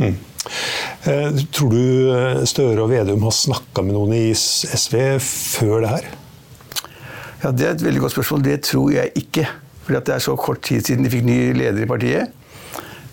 Mm. 0.00 0.18
Eh, 1.10 1.40
tror 1.52 1.74
du 1.74 2.12
eh, 2.14 2.42
Støre 2.48 2.84
og 2.84 2.90
Vedum 2.92 3.26
har 3.26 3.34
snakka 3.36 3.84
med 3.84 3.96
noen 3.96 4.14
i 4.16 4.26
SV 4.34 4.96
før 5.24 5.84
det 5.84 5.94
her? 5.94 6.10
Ja, 7.42 7.52
Det 7.52 7.66
er 7.66 7.74
et 7.74 7.84
veldig 7.84 8.04
godt 8.06 8.16
spørsmål. 8.16 8.44
Det 8.44 8.60
tror 8.68 8.90
jeg 8.94 9.12
ikke. 9.16 9.46
Fordi 9.84 10.02
det 10.06 10.14
er 10.14 10.24
så 10.24 10.36
kort 10.36 10.62
tid 10.64 10.84
siden 10.86 11.04
de 11.04 11.12
fikk 11.12 11.26
ny 11.26 11.38
leder 11.56 11.84
i 11.84 11.88
partiet. 11.88 12.36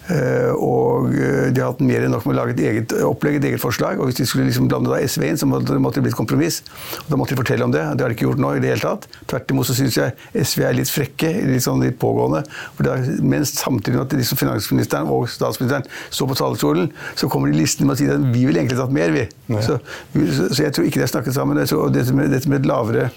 Eh, 0.07 0.51
og 0.55 1.11
eh, 1.11 1.49
de 1.51 1.59
har 1.59 1.73
hatt 1.73 1.81
mer 1.83 2.05
enn 2.05 2.13
nok 2.15 2.27
med 2.27 2.37
å 2.37 2.39
lage 2.39 2.53
et 2.55 2.61
eget 2.63 2.93
opplegg, 3.03 3.39
et 3.39 3.47
eget 3.49 3.61
forslag. 3.61 3.99
Og 3.99 4.09
hvis 4.09 4.19
de 4.21 4.27
skulle 4.29 4.47
liksom 4.47 4.69
blande 4.71 4.91
da 4.91 5.01
SV 5.03 5.25
inn, 5.27 5.39
så 5.39 5.49
måtte, 5.49 5.75
det 5.75 6.03
bli 6.05 6.13
et 6.13 6.17
kompromiss. 6.17 6.61
Og 7.03 7.11
da 7.11 7.19
måtte 7.19 7.35
de 7.35 7.41
fortelle 7.41 7.67
om 7.67 7.73
det. 7.73 7.83
Det 7.83 8.05
har 8.05 8.13
de 8.13 8.17
ikke 8.17 8.29
gjort 8.29 8.43
nå 8.43 8.53
i 8.55 8.63
det 8.63 8.71
hele 8.71 8.83
tatt. 8.83 9.09
Tvert 9.27 9.53
imot 9.53 9.69
så 9.69 9.75
syns 9.77 9.99
jeg 9.99 10.15
SV 10.47 10.63
er 10.69 10.77
litt 10.79 10.91
frekke, 10.91 11.33
litt 11.51 11.65
sånn 11.65 11.83
litt 11.83 11.99
pågående. 12.01 12.43
Er, 12.87 13.07
mens 13.19 13.51
samtidig 13.59 14.01
at 14.05 14.15
liksom 14.15 14.39
finansministeren 14.39 15.11
og 15.11 15.27
statsministeren 15.31 15.87
står 16.07 16.31
på 16.31 16.39
talerstolen, 16.39 16.91
så 17.19 17.29
kommer 17.31 17.51
de 17.51 17.59
listene 17.59 17.89
med 17.89 17.97
å 17.97 18.01
si 18.01 18.09
at 18.11 18.27
vi 18.31 18.47
ville 18.47 18.63
egentlig 18.63 18.79
tatt 18.79 18.95
mer, 18.95 19.11
vi. 19.15 19.27
Så, 19.63 19.79
så, 20.13 20.61
jeg 20.63 20.75
tror 20.75 20.87
ikke 20.87 21.01
de 21.01 21.07
har 21.07 21.11
snakket 21.11 21.35
sammen. 21.35 21.59
Og 21.59 21.91
dette 21.91 22.15
med, 22.15 22.31
dette 22.31 22.51
med 22.51 22.61
et 22.61 22.69
lavere 22.69 23.09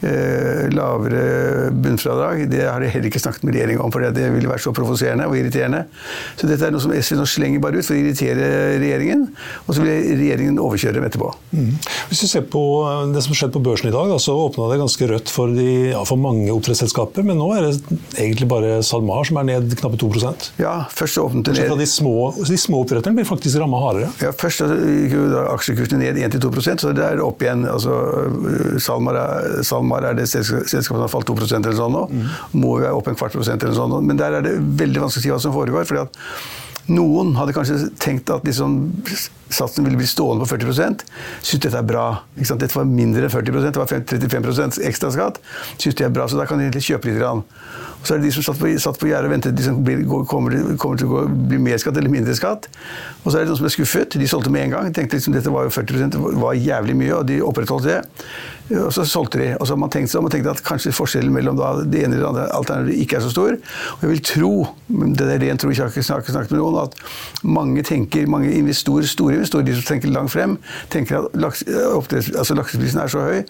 lavere 0.00 1.70
bunnfradrag. 1.74 2.46
Det 2.50 2.64
har 2.66 2.80
de 2.80 2.90
heller 2.90 3.10
ikke 3.10 3.22
snakket 3.22 3.44
med 3.46 3.56
regjeringen 3.56 3.84
om, 3.84 3.92
for 3.92 4.04
det 4.04 4.28
ville 4.34 4.50
vært 4.50 4.64
så 4.64 4.72
provoserende 4.76 5.26
og 5.28 5.36
irriterende. 5.38 5.84
Så 6.40 6.48
dette 6.48 6.66
er 6.66 6.74
noe 6.74 6.82
som 6.82 6.94
SV 6.94 7.18
nå 7.18 7.26
slenger 7.28 7.62
bare 7.62 7.80
ut 7.80 7.86
for 7.86 7.96
å 7.96 8.00
irritere 8.00 8.48
regjeringen, 8.80 9.26
og 9.66 9.76
så 9.76 9.84
vil 9.84 10.16
regjeringen 10.20 10.60
overkjøre 10.62 10.98
dem 10.98 11.06
etterpå. 11.08 11.30
Mm. 11.52 11.72
Hvis 12.10 12.24
vi 12.24 12.30
ser 12.32 12.46
på 12.52 12.62
eh, 12.88 13.02
det 13.14 13.24
som 13.26 13.36
skjedde 13.36 13.54
på 13.56 13.64
børsen 13.64 13.90
i 13.90 13.94
dag, 13.94 14.12
så 14.22 14.36
åpna 14.36 14.70
det 14.72 14.80
ganske 14.82 15.10
rødt 15.12 15.32
for, 15.32 15.52
de, 15.54 15.68
ja, 15.92 16.02
for 16.08 16.20
mange 16.20 16.48
oppdrettsselskaper, 16.54 17.26
men 17.26 17.40
nå 17.40 17.50
er 17.56 17.68
det 17.68 18.00
egentlig 18.20 18.48
bare 18.50 18.80
SalMar 18.86 19.26
som 19.28 19.40
er 19.40 19.48
ned 19.52 19.76
knappe 19.80 20.00
2% 20.00 20.50
Ja, 20.60 20.74
først 20.94 21.18
så 21.18 21.26
åpnet 21.26 21.50
det 21.50 21.56
ned 21.58 21.78
De 21.80 21.88
små, 21.88 22.30
de 22.36 22.58
små 22.60 22.82
oppdretterne 22.84 23.18
blir 23.18 23.28
faktisk 23.28 23.60
ramma 23.60 23.80
hardere. 23.82 24.10
Ja, 24.22 24.32
først 24.36 24.64
gikk 24.64 25.16
aksjekursene 25.50 26.02
ned 26.04 26.20
1-2% 26.30 26.84
så 26.84 26.92
det 26.96 27.06
er 27.06 27.22
opp 27.24 27.42
igjen. 27.44 27.66
altså 27.68 27.96
SalMar 28.82 29.18
er, 29.20 29.60
SalMar 29.66 29.89
SalMar 29.90 30.06
er 30.06 30.16
det 30.18 30.28
selskapet 30.30 30.86
som 30.86 31.00
har 31.00 31.10
falt 31.10 31.26
2 31.26 31.36
eller 31.58 31.76
sånn 31.76 31.94
nå. 31.94 32.06
Mm. 32.10 32.26
Movi 32.62 32.86
er 32.86 32.94
opp 32.94 33.08
en 33.08 33.18
kvart 33.18 33.34
prosent 33.34 33.62
eller 33.62 33.74
sånn. 33.74 34.06
Men 34.06 34.18
der 34.18 34.38
er 34.38 34.42
det 34.46 34.56
veldig 34.58 35.02
vanskelig 35.02 35.20
å 35.20 35.24
si 35.24 35.32
hva 35.32 35.40
som 35.40 35.54
foregår. 35.54 35.84
fordi 35.84 36.02
at 36.02 36.90
noen 36.90 37.34
hadde 37.36 37.54
kanskje 37.54 37.90
tenkt 37.98 38.30
at 38.30 38.44
liksom, 38.44 38.92
satsen 39.54 39.86
ville 39.86 39.98
bli 40.00 40.08
stående 40.08 40.44
på 40.44 40.56
40% 40.56 41.04
Syns 41.42 41.62
dette 41.62 41.78
er 41.78 41.86
bra. 41.86 42.04
Dette 42.36 42.74
var 42.74 42.88
mindre 42.88 43.26
enn 43.26 43.32
40% 43.32 43.74
det 43.74 43.80
var 43.80 43.90
35% 43.90 44.80
ekstra 44.88 45.12
skatt. 45.14 45.40
Syns 45.76 45.98
det 45.98 46.06
er 46.06 46.14
bra, 46.14 46.28
så 46.28 46.38
da 46.40 46.46
kan 46.48 46.60
de 46.60 46.68
egentlig 46.68 46.86
kjøpe 46.88 47.10
litt. 47.10 47.20
Grann. 47.20 47.42
Og 48.00 48.06
så 48.08 48.14
er 48.14 48.20
det 48.20 48.30
de 48.30 48.32
som 48.32 48.44
satt 48.46 48.60
på, 48.60 48.68
på 49.00 49.08
gjerdet 49.10 49.28
og 49.28 49.34
ventet 49.34 49.56
de 49.56 49.64
som 49.66 49.80
blir, 49.84 50.00
kommer, 50.28 50.54
kommer, 50.80 51.00
til 51.00 51.10
å 51.12 51.26
bli 51.28 51.58
mer 51.60 51.80
skatt 51.80 51.98
eller 52.00 52.12
mindre 52.12 52.32
skatt. 52.36 52.70
Og 53.20 53.28
så 53.28 53.40
er 53.40 53.44
det 53.44 53.50
noen 53.50 53.60
som 53.60 53.68
er 53.68 53.74
skuffet. 53.74 54.16
De 54.16 54.28
solgte 54.30 54.52
med 54.52 54.68
en 54.68 54.76
gang. 54.76 54.88
Tenkte 54.96 55.18
liksom, 55.18 55.36
dette 55.36 55.52
var 55.52 55.66
jo 55.66 55.74
40 55.74 56.08
det 56.14 56.22
var 56.40 56.56
jævlig 56.56 56.96
mye, 56.96 57.12
og 57.18 57.28
de 57.28 57.42
opprettholdt 57.44 57.90
det. 57.90 57.98
Og 58.78 58.92
så 58.94 59.04
solgte 59.08 59.40
de. 59.42 59.50
Og 59.58 59.66
så 59.66 59.74
har 59.74 59.82
man 59.82 59.92
tenkt, 59.92 60.12
så 60.12 60.22
man 60.24 60.32
tenkt 60.32 60.48
at 60.48 60.62
kanskje 60.64 60.94
forskjellen 60.96 61.34
mellom 61.34 61.60
det 61.90 62.04
ene 62.06 62.16
og 62.16 62.22
det 62.22 62.28
andre 62.30 62.46
alternativet 62.56 63.04
ikke 63.04 63.18
er 63.18 63.24
så 63.26 63.34
stor. 63.34 63.58
Og 63.98 64.06
jeg 64.06 64.12
vil 64.14 64.24
tro, 64.30 64.52
det 64.88 65.26
er 65.26 65.44
rent 65.44 65.60
tro, 65.60 65.72
jeg 65.74 65.82
har 65.82 65.92
ikke 65.92 66.06
snakket, 66.06 66.32
snakket 66.38 66.56
med 66.56 66.62
noen, 66.62 66.80
at 66.86 67.44
mange 67.44 67.84
tenker, 67.84 68.30
mange 68.30 68.54
investorer, 68.56 69.08
store 69.10 69.39
investorer, 69.40 69.66
de 69.66 69.76
som 69.78 69.88
tenker 69.88 70.12
langt 70.14 70.32
frem, 70.34 70.56
tenker 70.92 71.20
at 71.20 71.40
laks, 71.40 71.64
altså 72.30 72.56
lakseprisen 72.58 73.00
er 73.02 73.10
så 73.12 73.24
høy 73.24 73.40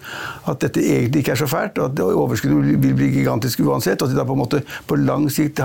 at 0.49 0.61
dette 0.63 0.81
egentlig 0.81 1.21
ikke 1.21 1.35
er 1.35 1.41
så 1.41 1.47
fælt, 1.49 1.77
og 1.77 1.91
at 1.91 1.99
overskuddet 2.01 2.81
vil 2.81 2.95
bli 2.97 3.09
gigantisk 3.13 3.61
uansett. 3.65 4.01
Og 4.01 4.09
at 4.09 4.13
de 4.13 4.19
da 4.19 4.25
på 4.27 4.35
en 4.35 4.41
måte 4.41 4.61
på 4.87 4.97
lang 4.99 5.27
sikt 5.33 5.61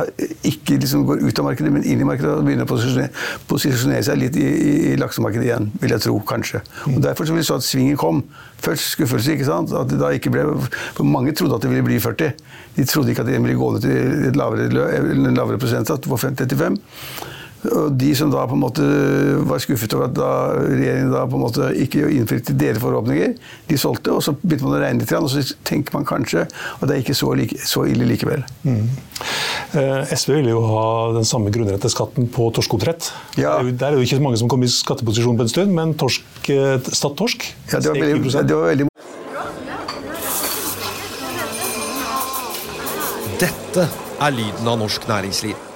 ikke 0.47 0.81
liksom 0.83 1.07
går 1.09 1.23
ut 1.25 1.41
av 1.41 1.49
markedet, 1.49 1.73
men 1.73 1.87
inn 1.87 2.03
i 2.03 2.09
markedet 2.09 2.35
og 2.35 2.45
begynner 2.47 2.67
å 2.67 2.71
posisjonere, 2.71 3.13
posisjonere 3.51 4.05
seg 4.07 4.21
litt 4.21 4.39
i, 4.41 4.47
i, 4.47 4.75
i 4.93 4.97
laksemarkedet 5.01 5.49
igjen, 5.49 5.71
vil 5.81 5.97
jeg 5.97 6.07
tro, 6.07 6.19
kanskje. 6.29 6.63
Og 6.93 7.01
Derfor 7.07 7.29
så 7.29 7.37
vil 7.37 7.43
jeg 7.43 7.51
så 7.51 7.61
at 7.61 7.67
svingen 7.67 8.01
kom. 8.01 8.25
Først 8.63 8.97
skuffelse, 8.97 9.37
ikke 9.37 9.49
sant. 9.49 9.73
At 9.77 9.91
det 9.93 10.01
da 10.01 10.13
ikke 10.17 10.33
ble, 10.35 10.47
for 10.97 11.07
mange 11.09 11.35
trodde 11.37 11.59
at 11.59 11.65
det 11.65 11.73
ville 11.73 11.87
bli 11.87 12.01
40. 12.03 12.35
De 12.77 12.85
trodde 12.89 13.13
ikke 13.13 13.25
at 13.25 13.31
det 13.31 13.41
ville 13.43 13.59
gå 13.59 13.73
ned 13.75 13.87
til 13.87 14.29
et 14.31 14.39
lavere, 14.39 14.69
en 14.99 15.37
lavere 15.37 15.61
prosentsats 15.63 16.09
på 16.09 16.21
35. 16.21 16.79
Og 17.73 17.95
de 17.99 18.11
som 18.17 18.31
da 18.33 18.45
på 18.49 18.57
en 18.57 18.63
måte 18.63 18.85
var 19.49 19.61
skuffet 19.63 19.95
over 19.97 20.09
at 20.09 20.17
da 20.17 20.31
regjeringen 20.63 21.13
da 21.15 21.25
på 21.29 21.39
en 21.39 21.45
måte 21.45 21.71
ikke 21.83 22.07
innfridde 22.15 22.57
deres 22.59 22.83
forhåpninger, 22.83 23.35
de 23.69 23.79
solgte, 23.81 24.15
og 24.15 24.23
så 24.25 24.35
begynte 24.39 24.67
man 24.67 24.79
å 24.79 24.83
regne 24.83 25.03
litt, 25.03 25.15
og 25.17 25.31
så 25.33 25.43
tenker 25.67 25.97
man 25.97 26.07
kanskje 26.09 26.47
at 26.47 26.85
det 26.87 26.97
er 26.97 27.05
ikke 27.05 27.17
så, 27.19 27.33
like, 27.39 27.59
så 27.67 27.87
ille 27.91 28.09
likevel. 28.09 28.45
Mm. 28.67 28.89
Eh, 29.77 30.15
SV 30.17 30.37
ville 30.39 30.55
jo 30.55 30.63
ha 30.69 30.87
den 31.17 31.29
samme 31.29 31.53
grunnrenteskatten 31.55 32.31
på 32.33 32.51
torskeoppdrett. 32.57 33.11
Ja. 33.41 33.59
Der 33.67 33.93
er 33.93 33.99
jo 33.99 34.07
ikke 34.07 34.21
så 34.21 34.27
mange 34.27 34.41
som 34.41 34.51
kom 34.53 34.65
i 34.67 34.71
skatteposisjon 34.71 35.39
på 35.39 35.47
en 35.47 35.53
stund, 35.53 35.77
men 35.77 35.97
torsk, 35.99 36.25
eh, 36.53 36.77
Stad 36.97 37.17
torsk 37.19 37.45
ja, 37.73 37.81
det 37.81 37.91
var 37.91 37.99
veldig, 37.99 38.33
det 38.47 38.57
var 38.57 38.69
veldig 38.71 38.87
Dette 43.37 43.83
er 44.25 44.33
lyden 44.33 44.69
av 44.71 44.79
norsk 44.81 45.05
næringsliv. 45.11 45.76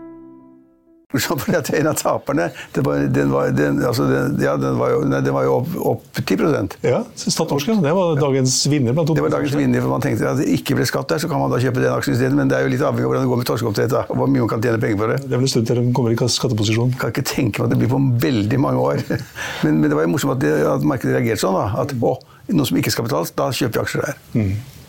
Fordi 1.41 1.55
at 1.57 1.69
en 1.75 1.89
av 1.91 1.97
taperne 1.99 2.47
var, 2.75 3.05
den, 3.11 3.31
var, 3.33 3.51
den, 3.55 3.81
altså 3.83 4.05
den, 4.07 4.37
ja, 4.43 4.55
den, 4.59 4.77
var 4.79 4.93
jo, 4.93 5.01
nei, 5.11 5.19
den 5.25 5.35
var 5.35 5.47
jo 5.47 5.57
opp, 5.59 5.73
opp 5.93 6.21
10% 6.21 6.77
Ja, 6.87 7.01
Statorsken, 7.19 7.81
det 7.83 7.91
var 7.95 8.15
dagens 8.19 8.55
vinner. 8.71 8.95
Blant 8.95 9.11
det 9.11 9.23
var 9.25 9.33
dagens 9.33 9.55
vinner, 9.57 9.83
for 9.83 9.91
Man 9.91 10.03
tenkte 10.03 10.29
at 10.31 10.39
det 10.39 10.47
ikke 10.55 10.77
ble 10.79 10.87
skatt 10.87 11.09
der, 11.11 11.21
så 11.21 11.29
kan 11.31 11.41
man 11.41 11.51
da 11.51 11.59
kjøpe 11.61 11.83
den 11.83 11.91
aksjen 11.91 12.15
isteden. 12.15 12.39
Men 12.39 12.51
det 12.51 12.57
er 12.57 12.65
jo 12.65 12.71
litt 12.73 12.83
avhengig 12.85 13.05
av 13.05 13.11
hvordan 13.11 13.27
det 13.27 13.31
går 13.33 13.41
med 13.41 13.49
torskeoppdrett. 13.51 13.95
og 13.99 14.15
hvor 14.21 14.31
mye 14.31 14.45
man 14.45 14.51
kan 14.53 14.63
tjene 14.63 14.81
penger 14.81 15.01
for 15.01 15.13
det. 15.13 15.19
Det 15.25 15.31
er 15.31 15.41
vel 15.41 15.47
en 15.47 15.53
stund 15.53 15.69
til 15.69 15.81
de 15.81 15.85
kommer 15.97 16.15
i 16.15 16.31
skatteposisjon. 16.37 16.93
Kan 17.01 17.13
ikke 17.13 17.27
tenke 17.27 17.61
meg 17.61 17.67
at 17.69 17.75
det 17.75 17.81
blir 17.83 17.91
på 17.91 18.01
veldig 18.27 18.61
mange 18.61 18.85
år. 18.91 19.03
Men, 19.63 19.77
men 19.81 19.89
det 19.91 19.97
var 19.97 20.05
jo 20.05 20.11
morsomt 20.13 20.35
at, 20.37 20.41
det, 20.41 20.51
at 20.65 20.85
markedet 20.87 21.13
reagerte 21.15 21.43
sånn. 21.43 21.57
da, 21.57 21.83
At 21.83 21.91
å, 21.93 22.15
noe 22.51 22.67
som 22.67 22.77
ikke 22.79 22.93
skal 22.93 23.05
betales, 23.05 23.33
da 23.37 23.49
kjøper 23.53 23.77
vi 23.77 23.83
aksjer 23.83 24.05
der. 24.07 24.21
Mm. 24.33 24.80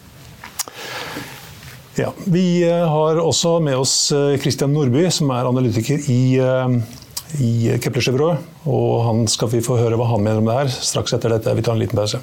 Ja, 1.96 2.12
Vi 2.25 2.62
eh, 2.64 2.88
har 2.88 3.20
også 3.20 3.58
med 3.61 3.76
oss 3.76 4.08
Kristian 4.08 4.40
Christian 4.40 4.72
Nordby, 4.72 5.04
som 5.12 5.30
er 5.30 5.49
analytiker 5.49 6.00
i, 6.08 6.38
eh, 6.40 6.76
i 7.44 7.78
Kepler 7.82 8.06
Chevrolet. 8.06 8.52
Og 8.64 9.02
han 9.04 9.26
skal 9.28 9.52
vi 9.52 9.61
få 9.64 9.76
høre 9.76 9.99
hva 10.00 10.08
han 10.14 10.25
mener 10.25 10.40
om 10.40 10.49
det 10.49 10.61
her 10.62 10.72
straks 10.72 11.12
etter 11.12 11.37
dette. 11.37 11.52
Vi 11.58 11.64
tar 11.66 11.76
en 11.76 11.84
liten 11.84 11.99
pause. 11.99 12.22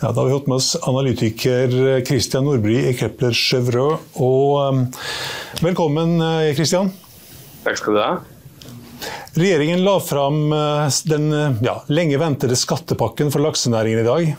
Ja, 0.00 0.12
da 0.12 0.20
har 0.20 0.26
vi 0.28 0.32
hatt 0.32 0.46
med 0.46 0.56
oss 0.60 0.76
analytiker 0.86 1.72
Christian 2.06 2.44
Nordby 2.46 2.76
i 2.86 2.92
Kepler 2.94 3.32
Chevreux. 3.34 3.98
Og 4.22 4.52
um, 4.62 4.84
velkommen, 5.58 6.20
Christian. 6.54 6.92
Takk 7.64 7.80
skal 7.80 7.96
du 7.96 7.98
ha. 7.98 8.12
Regjeringen 9.34 9.82
la 9.82 9.96
fram 9.98 10.54
den 11.10 11.26
ja, 11.66 11.80
lenge 11.90 12.20
ventede 12.22 12.54
skattepakken 12.58 13.34
for 13.34 13.42
laksenæringen 13.42 14.04
i 14.04 14.06
dag. 14.06 14.30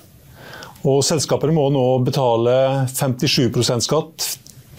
Og 0.88 1.04
selskaper 1.04 1.52
må 1.52 1.68
nå 1.76 1.84
betale 2.08 2.56
57% 2.96 3.84
skatt, 3.84 4.30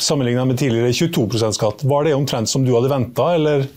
sammenlignet 0.01 0.49
med 0.49 0.63
tidligere 0.65 0.97
22% 0.97 1.61
skatt. 1.61 1.85
Var 1.85 2.09
det 2.09 2.17
omtrent 2.17 2.49
som 2.49 2.65
du 2.65 2.73
hadde 2.73 2.93
venta, 2.93 3.35
eller? 3.37 3.69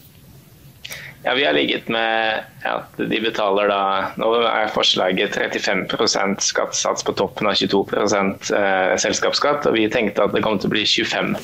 Ja, 1.24 1.34
Vi 1.34 1.46
har 1.46 1.54
ligget 1.54 1.90
med 1.90 2.44
at 2.68 2.98
de 3.00 3.20
betaler 3.24 3.70
da 3.72 3.84
Nå 4.20 4.32
er 4.44 4.72
forslaget 4.76 5.38
35% 5.40 6.44
skattesats 6.44 7.06
på 7.08 7.16
toppen 7.16 7.48
av 7.48 7.56
22 7.56 7.84
eh, 7.96 8.96
selskapsskatt, 9.00 9.70
og 9.70 9.78
vi 9.78 9.88
tenkte 9.92 10.26
at 10.26 10.36
det 10.36 10.44
kom 10.44 10.60
til 10.60 10.72
å 10.72 10.76
bli 10.76 10.84
25 10.84 11.38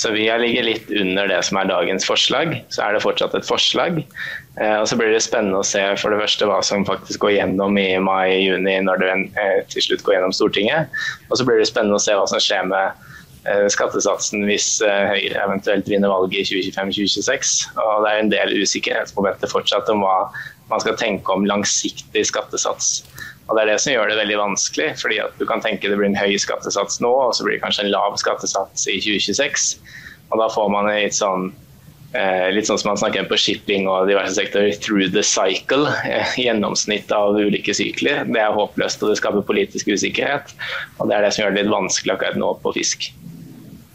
så 0.00 0.10
vi 0.10 0.28
har 0.28 0.38
ligget 0.40 0.64
litt 0.64 0.90
under 0.96 1.28
det 1.28 1.42
som 1.44 1.58
er 1.60 1.68
dagens 1.68 2.06
forslag. 2.08 2.54
Så 2.72 2.80
er 2.80 2.94
det 2.94 3.02
fortsatt 3.04 3.34
et 3.36 3.44
forslag. 3.44 3.98
Eh, 4.56 4.76
og 4.78 4.86
så 4.88 4.96
blir 4.96 5.12
det 5.12 5.20
spennende 5.20 5.60
å 5.60 5.66
se 5.66 5.82
for 6.00 6.14
det 6.14 6.22
første 6.22 6.48
hva 6.48 6.62
som 6.64 6.86
faktisk 6.88 7.20
går 7.26 7.34
gjennom 7.34 7.76
i 7.76 7.98
mai-juni 8.00 8.78
når 8.86 9.02
det 9.02 9.10
eh, 9.12 9.58
til 9.68 9.90
slutt 9.90 10.06
går 10.06 10.16
gjennom 10.16 10.32
Stortinget. 10.32 11.02
Og 11.28 11.36
så 11.36 11.44
blir 11.44 11.60
det 11.60 11.68
spennende 11.68 11.98
å 11.98 12.02
se 12.02 12.16
hva 12.16 12.24
som 12.30 12.40
skjer 12.40 12.64
med 12.70 13.09
skattesatsen 13.72 14.42
hvis 14.44 14.66
Høyre 14.84 15.44
eventuelt 15.46 15.88
vinner 15.88 16.12
valget 16.12 16.42
i 16.52 16.60
2025-2026. 16.70 17.52
Og 17.80 18.04
det 18.04 18.10
er 18.10 18.20
en 18.20 18.32
del 18.32 18.52
usikkerhetsmomenter 18.60 19.48
fortsatt 19.48 19.88
om 19.92 20.04
hva 20.04 20.16
man 20.70 20.82
skal 20.82 20.98
tenke 21.00 21.32
om 21.32 21.46
langsiktig 21.48 22.26
skattesats. 22.28 23.00
Og 23.50 23.56
Det 23.56 23.62
er 23.64 23.72
det 23.72 23.80
som 23.82 23.92
gjør 23.92 24.12
det 24.12 24.20
veldig 24.20 24.38
vanskelig. 24.38 24.90
fordi 25.02 25.18
at 25.18 25.38
Du 25.38 25.46
kan 25.46 25.60
tenke 25.60 25.88
det 25.88 25.98
blir 25.98 26.06
en 26.06 26.16
høy 26.16 26.38
skattesats 26.38 27.00
nå, 27.00 27.10
og 27.10 27.34
så 27.34 27.44
blir 27.44 27.58
det 27.58 27.64
kanskje 27.64 27.84
en 27.84 27.90
lav 27.90 28.16
skattesats 28.16 28.86
i 28.86 29.00
2026. 29.00 29.78
Og 30.30 30.38
Da 30.38 30.48
får 30.48 30.70
man 30.70 30.86
litt 30.86 31.14
sånn 31.18 31.52
eh, 32.14 32.50
litt 32.50 32.66
sånn 32.66 32.78
som 32.78 32.90
man 32.90 32.98
snakker 32.98 33.28
på 33.30 33.38
shipping 33.38 33.86
og 33.86 34.08
diverse 34.08 34.34
sektorer, 34.34 34.74
through 34.82 35.10
the 35.10 35.22
cycle. 35.22 35.86
Eh, 36.06 36.26
gjennomsnitt 36.38 37.10
av 37.10 37.34
ulike 37.34 37.74
sykler. 37.74 38.24
Det 38.26 38.40
er 38.40 38.54
håpløst, 38.54 39.02
og 39.02 39.10
det 39.10 39.18
skaper 39.18 39.42
politisk 39.42 39.86
usikkerhet. 39.86 40.54
Og 40.98 41.08
Det 41.08 41.16
er 41.16 41.22
det 41.22 41.32
som 41.34 41.44
gjør 41.44 41.54
det 41.54 41.64
litt 41.64 41.74
vanskelig 41.74 42.14
akkurat 42.14 42.38
nå 42.38 42.54
på 42.62 42.74
fisk. 42.74 43.12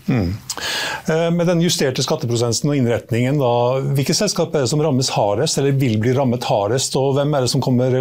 Eh, 0.10 1.30
med 1.34 1.48
den 1.50 1.62
justerte 1.64 2.04
skatteprosensen 2.06 2.70
og 2.72 2.78
innretningen, 2.80 3.40
da, 3.42 3.54
hvilke 3.98 4.16
selskap 4.18 4.54
er 4.56 4.66
det 4.66 4.72
som 4.72 4.82
rammes 4.84 5.12
hardest, 5.16 5.60
eller 5.62 5.78
vil 5.80 5.98
bli 6.02 6.14
rammet 6.18 6.46
hardest, 6.50 6.98
og 7.00 7.16
hvem 7.18 7.34
er 7.34 7.46
det 7.46 7.54
som 7.54 7.64
kommer 7.64 7.96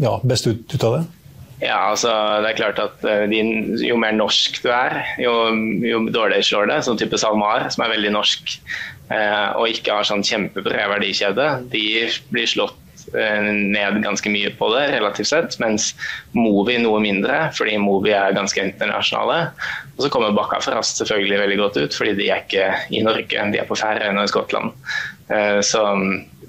ja, 0.00 0.18
best 0.28 0.48
ut, 0.50 0.66
ut, 0.74 0.82
av 0.82 0.98
det? 0.98 1.04
Ja, 1.58 1.78
altså 1.90 2.12
det 2.44 2.52
er 2.52 2.58
klart 2.60 2.82
at 2.82 3.06
eh, 3.08 3.24
din, 3.30 3.78
Jo 3.82 3.96
mer 3.98 4.14
norsk 4.14 4.60
du 4.62 4.68
er, 4.70 5.00
jo, 5.18 5.32
jo 5.82 6.04
dårligere 6.14 6.46
slår 6.46 6.70
det. 6.70 6.82
Sånn 6.86 7.00
type 7.00 7.18
SalMar, 7.18 7.66
som 7.74 7.82
er 7.84 7.96
veldig 7.96 8.12
norsk 8.14 8.52
eh, 9.10 9.48
og 9.58 9.72
ikke 9.72 9.96
har 9.98 10.06
sånn 10.06 10.26
kjempebred 10.26 10.92
verdikjede, 10.94 11.48
de 11.72 11.86
blir 12.30 12.50
slått 12.50 12.78
ned 13.14 14.00
ganske 14.04 14.30
mye 14.32 14.52
på 14.58 14.70
det 14.74 14.84
relativt 14.94 15.30
sett, 15.30 15.58
mens 15.62 15.90
Movi 16.36 16.78
noe 16.82 17.00
mindre, 17.02 17.48
fordi 17.56 17.76
Movi 17.82 18.14
er 18.16 18.36
ganske 18.36 18.62
internasjonale. 18.62 19.52
Og 19.96 20.04
så 20.04 20.10
kommer 20.12 20.36
Bakka 20.36 20.60
Frast 20.64 21.02
selvfølgelig 21.02 21.42
veldig 21.42 21.60
godt 21.62 21.78
ut, 21.82 21.98
fordi 22.00 22.16
de 22.18 22.30
er 22.30 22.44
ikke 22.44 22.72
i 22.94 23.04
Norge, 23.06 23.46
de 23.52 23.60
er 23.60 23.68
på 23.68 23.78
Færøyene 23.78 24.20
og 24.20 24.28
i 24.28 24.32
Skottland. 24.32 24.74
Eh, 25.32 25.60
så 25.64 25.84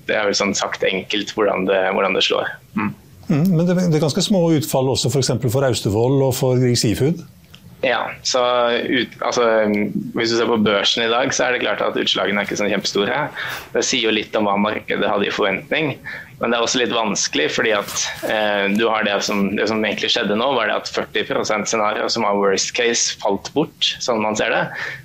det 0.10 0.18
er 0.18 0.30
vel 0.30 0.38
sånn 0.38 0.56
sagt 0.58 0.84
enkelt 0.88 1.34
hvordan 1.36 1.68
det, 1.70 1.82
hvordan 1.96 2.18
det 2.18 2.26
slår. 2.26 2.50
Mm. 2.76 2.94
Mm, 3.30 3.50
men 3.54 3.68
det, 3.68 3.76
er 3.78 4.02
ganske 4.02 4.24
små 4.26 4.48
utfall 4.58 4.90
også 4.90 5.12
f.eks. 5.12 5.36
for, 5.36 5.52
for 5.54 5.68
Austevoll 5.68 6.24
og 6.26 6.34
for 6.38 6.58
Grieg 6.62 6.80
Seafood? 6.82 7.22
Ja, 7.86 8.10
så 8.28 8.42
ut, 8.76 9.14
altså, 9.24 9.44
Hvis 10.14 10.34
du 10.34 10.36
ser 10.36 10.50
på 10.50 10.58
børsen 10.58 11.06
i 11.06 11.12
dag, 11.12 11.32
så 11.34 11.46
er 11.46 11.56
det 11.56 11.62
klart 11.64 11.84
at 11.86 11.96
utslagene 12.00 12.42
er 12.42 12.48
ikke 12.48 12.58
så 12.60 12.68
kjempestore. 12.68 13.20
Det 13.72 13.86
sier 13.88 14.10
jo 14.10 14.16
litt 14.16 14.36
om 14.36 14.50
hva 14.50 14.58
markedet 14.60 15.08
hadde 15.08 15.30
i 15.30 15.32
forventning. 15.32 15.94
Men 16.40 16.54
det 16.54 16.58
er 16.58 16.64
også 16.64 16.80
litt 16.80 16.94
vanskelig, 16.96 17.50
fordi 17.52 17.72
at 17.76 17.94
eh, 18.32 18.66
du 18.72 18.86
har 18.88 19.04
det 19.04 19.18
som, 19.28 19.42
det 19.58 19.66
som, 19.68 19.82
egentlig 19.84 20.12
skjedde 20.14 20.38
nå, 20.40 20.48
var 20.56 20.70
det 20.70 20.78
at 20.78 20.92
40% 20.96 21.68
scenario 21.68 22.06
som 22.12 22.24
var 22.24 22.40
worst 22.40 22.72
case, 22.78 23.18
falt 23.20 23.50
bort, 23.56 23.90
sånn 24.00 24.22
man 24.24 24.38
ser 24.40 24.54
det. 24.56 24.62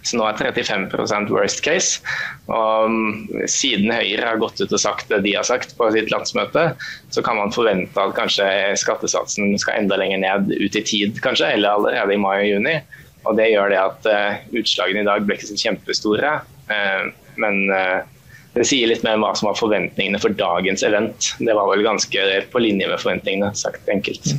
Så 0.06 0.20
nå 0.20 0.28
er 0.28 0.38
35% 0.38 1.32
worst 1.34 1.64
case. 1.66 2.14
Og 2.46 2.86
um, 2.86 3.26
siden 3.50 3.90
Høyre 3.90 4.28
har 4.28 4.38
gått 4.42 4.62
ut 4.62 4.70
og 4.70 4.82
sagt 4.82 5.10
det 5.10 5.24
de 5.26 5.34
har 5.34 5.46
sagt 5.48 5.74
på 5.78 5.90
sitt 5.96 6.12
landsmøte, 6.14 6.68
så 7.10 7.26
kan 7.26 7.40
man 7.40 7.54
forvente 7.54 7.98
at 7.98 8.14
kanskje 8.14 8.46
skattesatsen 8.78 9.58
skal 9.58 9.82
enda 9.82 9.98
lenger 9.98 10.22
ned 10.22 10.54
ut 10.54 10.78
i 10.78 10.86
tid, 10.86 11.18
kanskje, 11.24 11.50
eller 11.56 11.74
allerede 11.80 12.14
i 12.14 12.22
mai 12.22 12.36
og 12.44 12.50
juni. 12.52 12.78
Og 13.24 13.34
det 13.40 13.50
gjør 13.50 13.74
det 13.74 13.82
at 13.82 14.10
eh, 14.10 14.42
utslagene 14.60 15.02
i 15.02 15.10
dag 15.10 15.26
ble 15.26 15.34
ikke 15.34 15.50
så 15.50 15.58
kjempestore. 15.66 16.34
Eh, 16.70 17.06
men 17.42 17.64
uh, 17.74 18.04
det 18.54 18.66
sier 18.68 18.90
litt 18.90 19.02
mer 19.02 19.18
om 19.18 19.24
hva 19.26 19.32
som 19.34 19.48
var 19.50 19.58
forventningene 19.58 20.20
for 20.22 20.34
dagens 20.38 20.84
event. 20.86 21.32
Det 21.42 21.54
var 21.56 21.70
vel 21.72 21.82
ganske 21.86 22.26
på 22.52 22.62
linje 22.62 22.86
med 22.90 23.00
forventningene, 23.02 23.50
sagt 23.58 23.88
enkelt. 23.90 24.34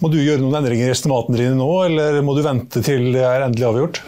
Må 0.00 0.08
du 0.08 0.16
gjøre 0.20 0.40
noen 0.40 0.62
endringer 0.62 0.88
i 0.88 0.94
estimatene 0.94 1.42
dine 1.42 1.58
nå, 1.58 1.68
eller 1.84 2.22
må 2.24 2.36
du 2.36 2.44
vente 2.46 2.80
til 2.84 3.10
det 3.12 3.26
er 3.26 3.44
endelig 3.44 3.68
avgjort? 3.68 4.00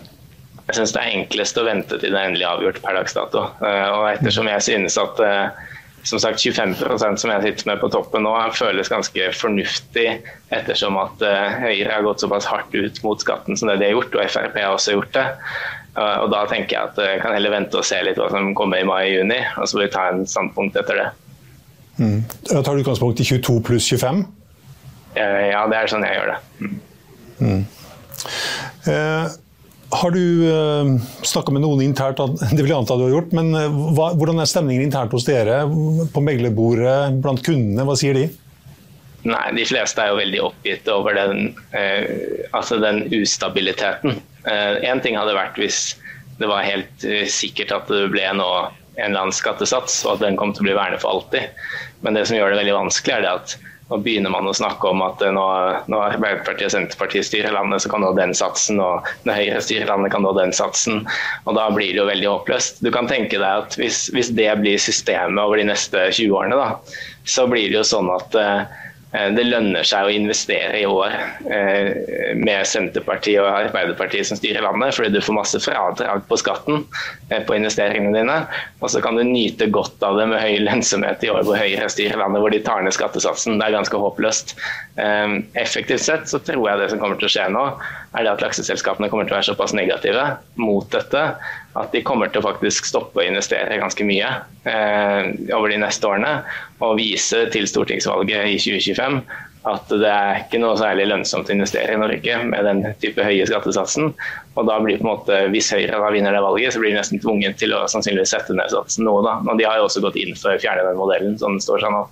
Jeg 0.69 0.79
syns 0.79 0.95
det 0.95 1.03
er 1.03 1.19
enklest 1.19 1.59
å 1.61 1.67
vente 1.67 1.99
til 2.01 2.15
det 2.15 2.17
er 2.17 2.31
endelig 2.31 2.49
avgjort 2.49 2.81
per 2.85 2.97
dags 2.97 3.17
dato. 3.17 3.45
Eh, 3.61 3.89
og 3.93 4.07
ettersom 4.15 4.49
jeg 4.49 4.65
synes 4.65 4.97
at 5.01 5.21
eh, 5.21 5.69
som 6.09 6.23
sagt 6.23 6.41
25% 6.41 7.21
som 7.21 7.31
jeg 7.35 7.45
sitter 7.45 7.69
med 7.69 7.83
på 7.83 7.91
toppen 7.93 8.25
nå, 8.27 8.33
føles 8.57 8.91
ganske 8.91 9.29
fornuftig 9.37 10.07
ettersom 10.55 10.97
at 11.03 11.23
eh, 11.27 11.59
Høyre 11.67 11.93
har 11.93 12.07
gått 12.07 12.25
såpass 12.25 12.49
hardt 12.49 12.75
ut 12.75 13.03
mot 13.05 13.21
skatten 13.23 13.59
som 13.59 13.71
det 13.71 13.79
de 13.83 13.91
har 13.91 13.99
gjort, 13.99 14.17
og 14.17 14.33
Frp 14.33 14.59
har 14.59 14.75
også 14.75 14.97
gjort 14.97 15.13
det. 15.19 15.27
Og 15.93 16.31
Da 16.33 16.47
tenker 16.49 16.73
jeg 16.73 16.89
at 16.89 17.01
jeg 17.05 17.21
kan 17.21 17.35
heller 17.37 17.53
vente 17.53 17.77
og 17.77 17.85
se 17.85 17.99
litt 18.01 18.17
hva 18.17 18.31
som 18.33 18.55
kommer 18.57 18.81
i 18.81 18.87
mai-juni, 18.89 19.37
og 19.61 19.69
så 19.69 19.77
vil 19.77 19.87
vi 19.87 19.93
ta 19.93 20.07
en 20.09 20.23
standpunkt 20.29 20.79
etter 20.81 20.97
det. 20.97 21.11
Mm. 21.99 22.23
Da 22.49 22.63
tar 22.65 22.75
du 22.75 22.81
utgangspunkt 22.81 23.21
i 23.21 23.27
22 23.29 23.59
pluss 23.67 23.91
25? 23.93 24.23
Ja, 25.19 25.67
det 25.69 25.77
er 25.77 25.93
sånn 25.93 26.07
jeg 26.07 26.17
gjør 26.17 26.33
det. 26.33 26.39
Mm. 26.63 26.79
Mm. 27.43 27.63
Eh, 28.89 29.35
har 29.93 30.15
du 30.15 30.25
eh, 30.49 30.93
snakka 31.29 31.53
med 31.53 31.65
noen 31.67 31.83
internt, 31.85 32.23
det 32.55 32.61
vil 32.63 32.73
jeg 32.73 32.79
anta 32.79 32.97
du 32.97 33.07
har 33.07 33.17
gjort, 33.19 33.35
men 33.37 33.53
eh, 33.59 33.81
hva, 33.97 34.13
hvordan 34.17 34.41
er 34.41 34.49
stemningen 34.49 34.87
internt 34.87 35.13
hos 35.13 35.29
dere? 35.29 35.63
På 36.15 36.25
meglerbordet, 36.25 37.19
blant 37.21 37.45
kundene, 37.45 37.85
hva 37.89 37.99
sier 38.01 38.17
de? 38.17 38.31
Nei, 39.29 39.45
De 39.55 39.65
fleste 39.69 40.03
er 40.03 40.11
jo 40.11 40.19
veldig 40.19 40.41
oppgitt 40.49 40.89
over 40.91 41.15
den, 41.15 41.53
eh, 41.77 42.49
altså 42.57 42.81
den 42.83 43.05
ustabiliteten 43.21 44.19
Én 44.47 44.97
eh, 44.99 45.03
ting 45.05 45.19
hadde 45.19 45.37
vært 45.37 45.59
hvis 45.61 45.83
det 46.41 46.49
var 46.51 46.67
helt 46.67 47.05
eh, 47.07 47.27
sikkert 47.31 47.75
at 47.75 47.91
det 47.93 48.09
ble 48.13 48.25
nå 48.39 48.49
en 48.99 49.09
eller 49.09 49.25
annen 49.25 49.35
skattesats, 49.35 50.03
og 50.05 50.17
at 50.17 50.25
den 50.27 50.37
kom 50.37 50.53
til 50.53 50.67
å 50.67 50.71
bli 50.71 50.77
vernet 50.77 51.03
for 51.03 51.17
alltid. 51.17 51.53
Men 52.05 52.19
det 52.19 52.27
som 52.29 52.37
gjør 52.37 52.53
det 52.53 52.61
veldig 52.61 52.81
vanskelig, 52.81 53.15
er 53.15 53.25
det 53.25 53.37
at 53.39 53.55
nå 53.93 53.99
begynner 54.01 54.33
man 54.33 54.49
å 54.49 54.55
snakke 54.57 54.89
om 54.89 55.03
at 55.05 55.23
eh, 55.25 55.33
nå, 55.33 55.45
når 55.93 56.17
Arbeiderpartiet 56.17 56.69
og 56.69 56.75
Senterpartiet 56.75 57.29
styrer 57.29 57.57
landet, 57.57 57.85
så 57.85 57.93
kan 57.93 58.05
nå 58.05 58.13
den 58.19 58.35
satsen, 58.37 58.83
og 58.85 59.09
når 59.29 59.41
Høyre 59.41 59.65
styrer 59.65 59.89
landet, 59.89 60.13
kan 60.15 60.27
nå 60.27 60.35
den 60.37 60.53
satsen. 60.57 61.03
Og 61.47 61.57
da 61.59 61.69
blir 61.73 61.95
det 61.95 62.03
jo 62.03 62.09
veldig 62.11 62.31
håpløst. 62.35 62.85
Du 62.85 62.93
kan 62.95 63.11
tenke 63.11 63.41
deg 63.41 63.67
at 63.67 63.79
hvis, 63.81 64.07
hvis 64.17 64.33
det 64.37 64.51
blir 64.61 64.81
systemet 64.81 65.41
over 65.41 65.61
de 65.61 65.69
neste 65.71 66.09
20 66.11 66.37
årene, 66.37 66.61
da, 66.61 66.99
så 67.29 67.47
blir 67.51 67.71
det 67.71 67.81
jo 67.81 67.89
sånn 67.95 68.13
at 68.13 68.41
Eh, 68.43 68.81
det 69.13 69.45
lønner 69.45 69.85
seg 69.85 70.07
å 70.09 70.13
investere 70.15 70.79
i 70.81 70.87
år 70.89 71.13
eh, 71.53 72.33
med 72.39 72.65
Senterpartiet 72.65 73.43
og 73.43 73.51
Arbeiderpartiet 73.51 74.25
som 74.25 74.39
styrer 74.41 74.65
landet, 74.65 74.95
fordi 74.97 75.13
du 75.13 75.21
får 75.21 75.37
masse 75.37 75.61
fradrag 75.61 76.25
på 76.31 76.39
skatten 76.41 76.81
eh, 77.29 77.43
på 77.45 77.59
investeringene 77.59 78.15
dine. 78.17 78.39
Og 78.81 78.89
så 78.95 79.03
kan 79.05 79.19
du 79.19 79.25
nyte 79.29 79.69
godt 79.75 80.01
av 80.09 80.17
det 80.17 80.31
med 80.31 80.41
høy 80.41 80.63
lønnsomhet 80.65 81.27
i 81.27 81.33
år 81.33 81.45
hvor 81.45 81.61
Høyre 81.61 81.91
styrer 81.93 82.23
landet, 82.23 82.41
hvor 82.41 82.55
de 82.55 82.63
tar 82.65 82.81
ned 82.87 82.97
skattesatsen. 82.97 83.61
Det 83.61 83.69
er 83.69 83.77
ganske 83.77 84.01
håpløst. 84.01 84.57
Effektivt 85.61 86.05
sett 86.05 86.33
så 86.33 86.41
tror 86.43 86.71
jeg 86.71 86.81
det 86.81 86.89
som 86.93 87.03
kommer 87.03 87.21
til 87.21 87.29
å 87.29 87.35
skje 87.37 87.51
nå, 87.53 87.67
er 88.17 88.25
det 88.25 88.33
at 88.33 88.45
lakseselskapene 88.45 89.09
kommer 89.13 89.29
til 89.29 89.37
å 89.37 89.39
være 89.39 89.51
såpass 89.53 89.77
negative 89.77 90.25
mot 90.61 90.89
dette 90.93 91.29
at 91.79 91.95
de 91.95 92.03
kommer 92.05 92.29
til 92.29 92.43
å 92.43 92.49
faktisk 92.51 92.89
stoppe 92.89 93.23
å 93.23 93.25
investere 93.25 93.81
ganske 93.81 94.05
mye 94.05 94.29
eh, 94.69 95.31
over 95.57 95.73
de 95.73 95.81
neste 95.81 96.09
årene. 96.09 96.43
Og 96.85 96.99
vise 96.99 97.47
til 97.55 97.69
stortingsvalget 97.71 98.51
i 98.51 98.59
2025 98.61 99.23
at 99.71 99.93
det 99.95 100.09
er 100.11 100.41
ikke 100.41 100.59
noe 100.59 100.75
særlig 100.79 101.05
lønnsomt 101.07 101.47
å 101.47 101.55
investere 101.55 101.95
i 101.95 102.01
Norge 102.01 102.39
med 102.49 102.67
den 102.67 102.81
type 103.03 103.23
høye 103.23 103.47
skattesatsen. 103.47 104.11
Og 104.59 104.67
da 104.67 104.79
blir 104.83 104.99
på 104.99 105.07
en 105.07 105.13
måte, 105.13 105.39
Hvis 105.55 105.71
Høyre 105.73 106.01
da 106.03 106.11
vinner 106.11 106.35
det 106.35 106.43
valget, 106.43 106.75
så 106.75 106.83
blir 106.83 106.91
de 106.91 106.99
nesten 106.99 107.23
tvunget 107.23 107.61
til 107.63 107.75
å 107.77 107.85
sannsynligvis 107.91 108.35
sette 108.35 108.57
ned 108.59 108.75
satsen 108.75 109.07
noe. 109.07 109.23
da. 109.23 109.39
Og 109.47 109.59
De 109.59 109.69
har 109.69 109.79
jo 109.79 109.87
også 109.87 110.03
gått 110.03 110.19
inn 110.19 110.35
for 110.35 110.51
å 110.51 110.59
fjerne 110.59 110.85
den 110.89 110.99
modellen. 110.99 111.39
som 111.39 111.57
det 111.57 111.63
står 111.63 111.87
seg 111.87 111.95
nå. 111.95 112.05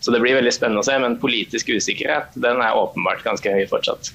Så 0.00 0.12
det 0.12 0.20
blir 0.20 0.36
veldig 0.36 0.52
spennende 0.52 0.84
å 0.84 0.88
se. 0.88 0.98
Men 0.98 1.18
politisk 1.18 1.72
usikkerhet 1.72 2.36
den 2.36 2.60
er 2.60 2.76
åpenbart 2.76 3.24
ganske 3.24 3.56
høy 3.56 3.64
fortsatt. 3.66 4.12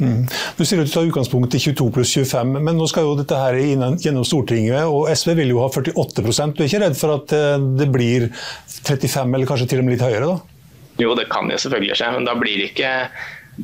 Mm. 0.00 0.24
Du 0.56 0.64
sier 0.64 0.80
at 0.80 0.88
du 0.88 0.92
tar 0.92 1.06
utgangspunkt 1.06 1.54
i 1.54 1.60
22 1.62 1.90
pluss 1.94 2.14
25, 2.16 2.56
men 2.64 2.78
nå 2.78 2.88
skal 2.90 3.06
jo 3.06 3.18
dette 3.18 3.38
her 3.38 3.58
gjennom 3.60 4.24
Stortinget, 4.26 4.88
og 4.88 5.10
SV 5.12 5.36
vil 5.42 5.52
jo 5.54 5.60
ha 5.62 5.68
48% 5.70 6.56
Du 6.56 6.64
er 6.64 6.70
ikke 6.70 6.82
redd 6.86 6.98
for 6.98 7.18
at 7.18 7.36
eh, 7.36 7.68
det 7.78 7.90
blir 7.92 8.30
35, 8.32 9.36
eller 9.36 9.48
kanskje 9.48 9.68
til 9.72 9.82
og 9.82 9.86
med 9.86 9.96
litt 9.96 10.06
høyere? 10.06 10.32
da? 10.32 10.58
Jo, 11.00 11.14
det 11.18 11.28
kan 11.32 11.48
jo 11.50 11.60
selvfølgelig 11.60 11.96
skje, 11.98 12.10
men 12.16 12.28
da 12.28 12.34
blir 12.38 12.58
det 12.60 12.72
ikke 12.72 12.90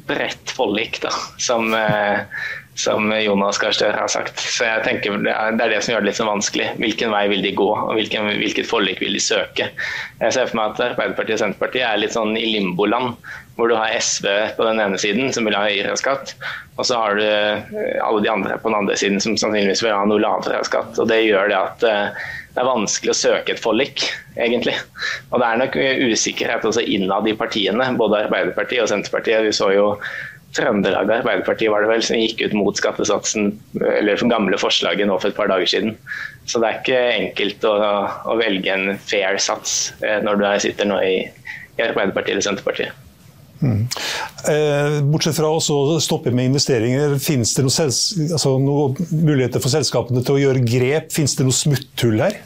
bredt 0.08 0.52
forlik, 0.52 1.00
da, 1.00 1.10
som, 1.40 1.72
som 2.76 3.08
Jonas 3.22 3.58
Gahr 3.60 3.72
Støre 3.76 3.96
har 3.96 4.10
sagt. 4.12 4.40
Så 4.40 4.66
jeg 4.66 4.84
tenker 4.84 5.16
Det 5.24 5.32
er 5.32 5.72
det 5.72 5.80
som 5.84 5.94
gjør 5.94 6.04
det 6.04 6.10
litt 6.10 6.18
så 6.20 6.28
vanskelig. 6.28 6.68
Hvilken 6.80 7.12
vei 7.12 7.24
vil 7.32 7.44
de 7.44 7.54
gå, 7.56 7.68
og 7.72 7.94
hvilken, 7.96 8.28
hvilket 8.40 8.68
forlik 8.68 9.00
vil 9.04 9.16
de 9.16 9.22
søke? 9.24 9.70
Jeg 10.20 10.36
ser 10.36 10.50
for 10.50 10.60
meg 10.60 10.74
at 10.74 10.84
Arbeiderpartiet 10.90 11.38
og 11.38 11.44
Senterpartiet 11.44 11.86
er 11.88 12.00
litt 12.02 12.16
sånn 12.16 12.36
i 12.36 12.46
limboland, 12.56 13.16
hvor 13.58 13.70
du 13.70 13.74
har 13.74 13.90
SV 13.98 14.26
på 14.54 14.66
den 14.68 14.78
ene 14.78 14.98
siden, 15.02 15.32
som 15.34 15.46
vil 15.48 15.56
ha 15.58 15.66
høyere 15.66 15.96
skatt, 15.98 16.36
og 16.78 16.86
så 16.86 17.00
har 17.00 17.18
du 17.18 17.24
alle 17.26 18.20
de 18.22 18.30
andre 18.30 18.58
på 18.62 18.70
den 18.70 18.78
andre 18.78 18.94
siden 19.00 19.18
som 19.20 19.34
sannsynligvis 19.34 19.82
vil 19.82 19.96
ha 19.96 20.04
noe 20.06 20.22
lavere 20.22 20.62
skatt. 20.66 20.94
og 20.94 21.10
Det 21.10 21.24
gjør 21.24 21.50
det 21.50 21.58
at 21.58 21.82
det 21.82 22.62
er 22.62 22.66
vanskelig 22.66 23.12
å 23.12 23.18
søke 23.18 23.54
et 23.54 23.62
forlik, 23.62 24.04
egentlig. 24.38 24.74
Og 25.30 25.42
det 25.42 25.48
er 25.48 25.60
nok 25.60 25.76
usikkerhet 26.08 26.64
også 26.66 26.82
innad 26.86 27.28
i 27.30 27.36
partiene, 27.38 27.90
både 27.98 28.24
Arbeiderpartiet 28.24 28.82
og 28.82 28.90
Senterpartiet. 28.90 29.44
Vi 29.46 29.54
så 29.54 29.72
jo 29.74 29.92
Trøndelag 30.56 31.10
Arbeiderparti 31.12 31.68
var 31.68 31.84
det 31.84 31.90
vel, 31.90 32.02
som 32.02 32.18
gikk 32.18 32.40
ut 32.46 32.54
mot 32.56 32.78
skattesatsen, 32.78 33.50
eller 33.82 34.22
gamle 34.30 34.58
forslaget 34.58 35.10
nå 35.10 35.18
for 35.20 35.30
et 35.30 35.38
par 35.38 35.50
dager 35.50 35.70
siden. 35.70 35.98
Så 36.48 36.62
det 36.62 36.70
er 36.70 36.78
ikke 36.80 37.02
enkelt 37.18 37.66
å, 37.68 37.74
å 38.32 38.38
velge 38.40 38.72
en 38.74 38.94
fair 39.02 39.36
sats 39.42 39.92
når 40.00 40.40
du 40.40 40.48
sitter 40.64 40.88
nå 40.88 41.02
i, 41.04 41.18
i 41.28 41.84
Arbeiderpartiet 41.84 42.38
eller 42.38 42.48
Senterpartiet. 42.48 43.07
Mm. 43.58 43.84
Bortsett 45.10 45.34
fra 45.34 45.50
å 45.50 45.98
stoppe 46.02 46.30
med 46.30 46.50
investeringer, 46.52 47.16
finnes 47.22 47.56
det 47.56 47.64
noen 47.66 47.90
altså 48.36 48.52
noe 48.62 49.08
muligheter 49.10 49.62
for 49.62 49.72
selskapene 49.72 50.22
til 50.22 50.36
å 50.36 50.42
gjøre 50.44 50.62
grep? 50.62 51.10
Finnes 51.14 51.34
det 51.38 51.46
noe 51.48 51.56
smutthull 51.56 52.22
her? 52.22 52.38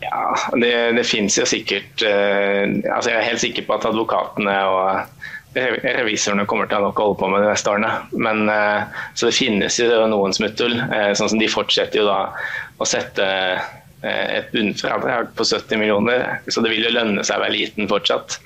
Ja, 0.00 0.22
det, 0.56 0.72
det 0.96 1.04
finnes 1.06 1.36
jo 1.36 1.44
sikkert 1.46 2.02
eh, 2.06 2.64
altså 2.88 3.12
Jeg 3.12 3.18
er 3.18 3.28
helt 3.28 3.42
sikker 3.42 3.66
på 3.68 3.76
at 3.76 3.84
advokatene 3.90 4.56
og 4.72 5.20
revisorene 5.54 6.46
kommer 6.46 6.68
til 6.70 6.78
å 6.78 6.80
ha 6.80 6.86
nok 6.88 7.00
å 7.00 7.06
holde 7.08 7.18
på 7.20 7.28
med 7.32 7.42
de 7.42 7.50
neste 7.50 7.72
årene. 7.72 7.90
Men, 8.12 8.48
eh, 8.48 8.82
så 9.14 9.26
det 9.26 9.36
finnes 9.36 9.78
jo 9.80 10.06
noen 10.06 10.32
smutthull. 10.32 10.78
Eh, 10.78 11.12
sånn 11.14 11.30
som 11.32 11.38
de 11.38 11.48
fortsetter 11.50 12.00
jo 12.00 12.06
da 12.06 12.30
å 12.78 12.86
sette 12.86 13.26
eh, 13.26 14.38
et 14.38 14.52
bunnfradrag 14.52 15.34
på 15.34 15.44
70 15.44 15.78
millioner. 15.78 16.40
Så 16.48 16.62
det 16.62 16.70
vil 16.70 16.86
jo 16.86 16.94
lønne 16.94 17.24
seg 17.24 17.38
å 17.38 17.44
være 17.44 17.56
liten 17.56 17.90
fortsatt. 17.90 18.38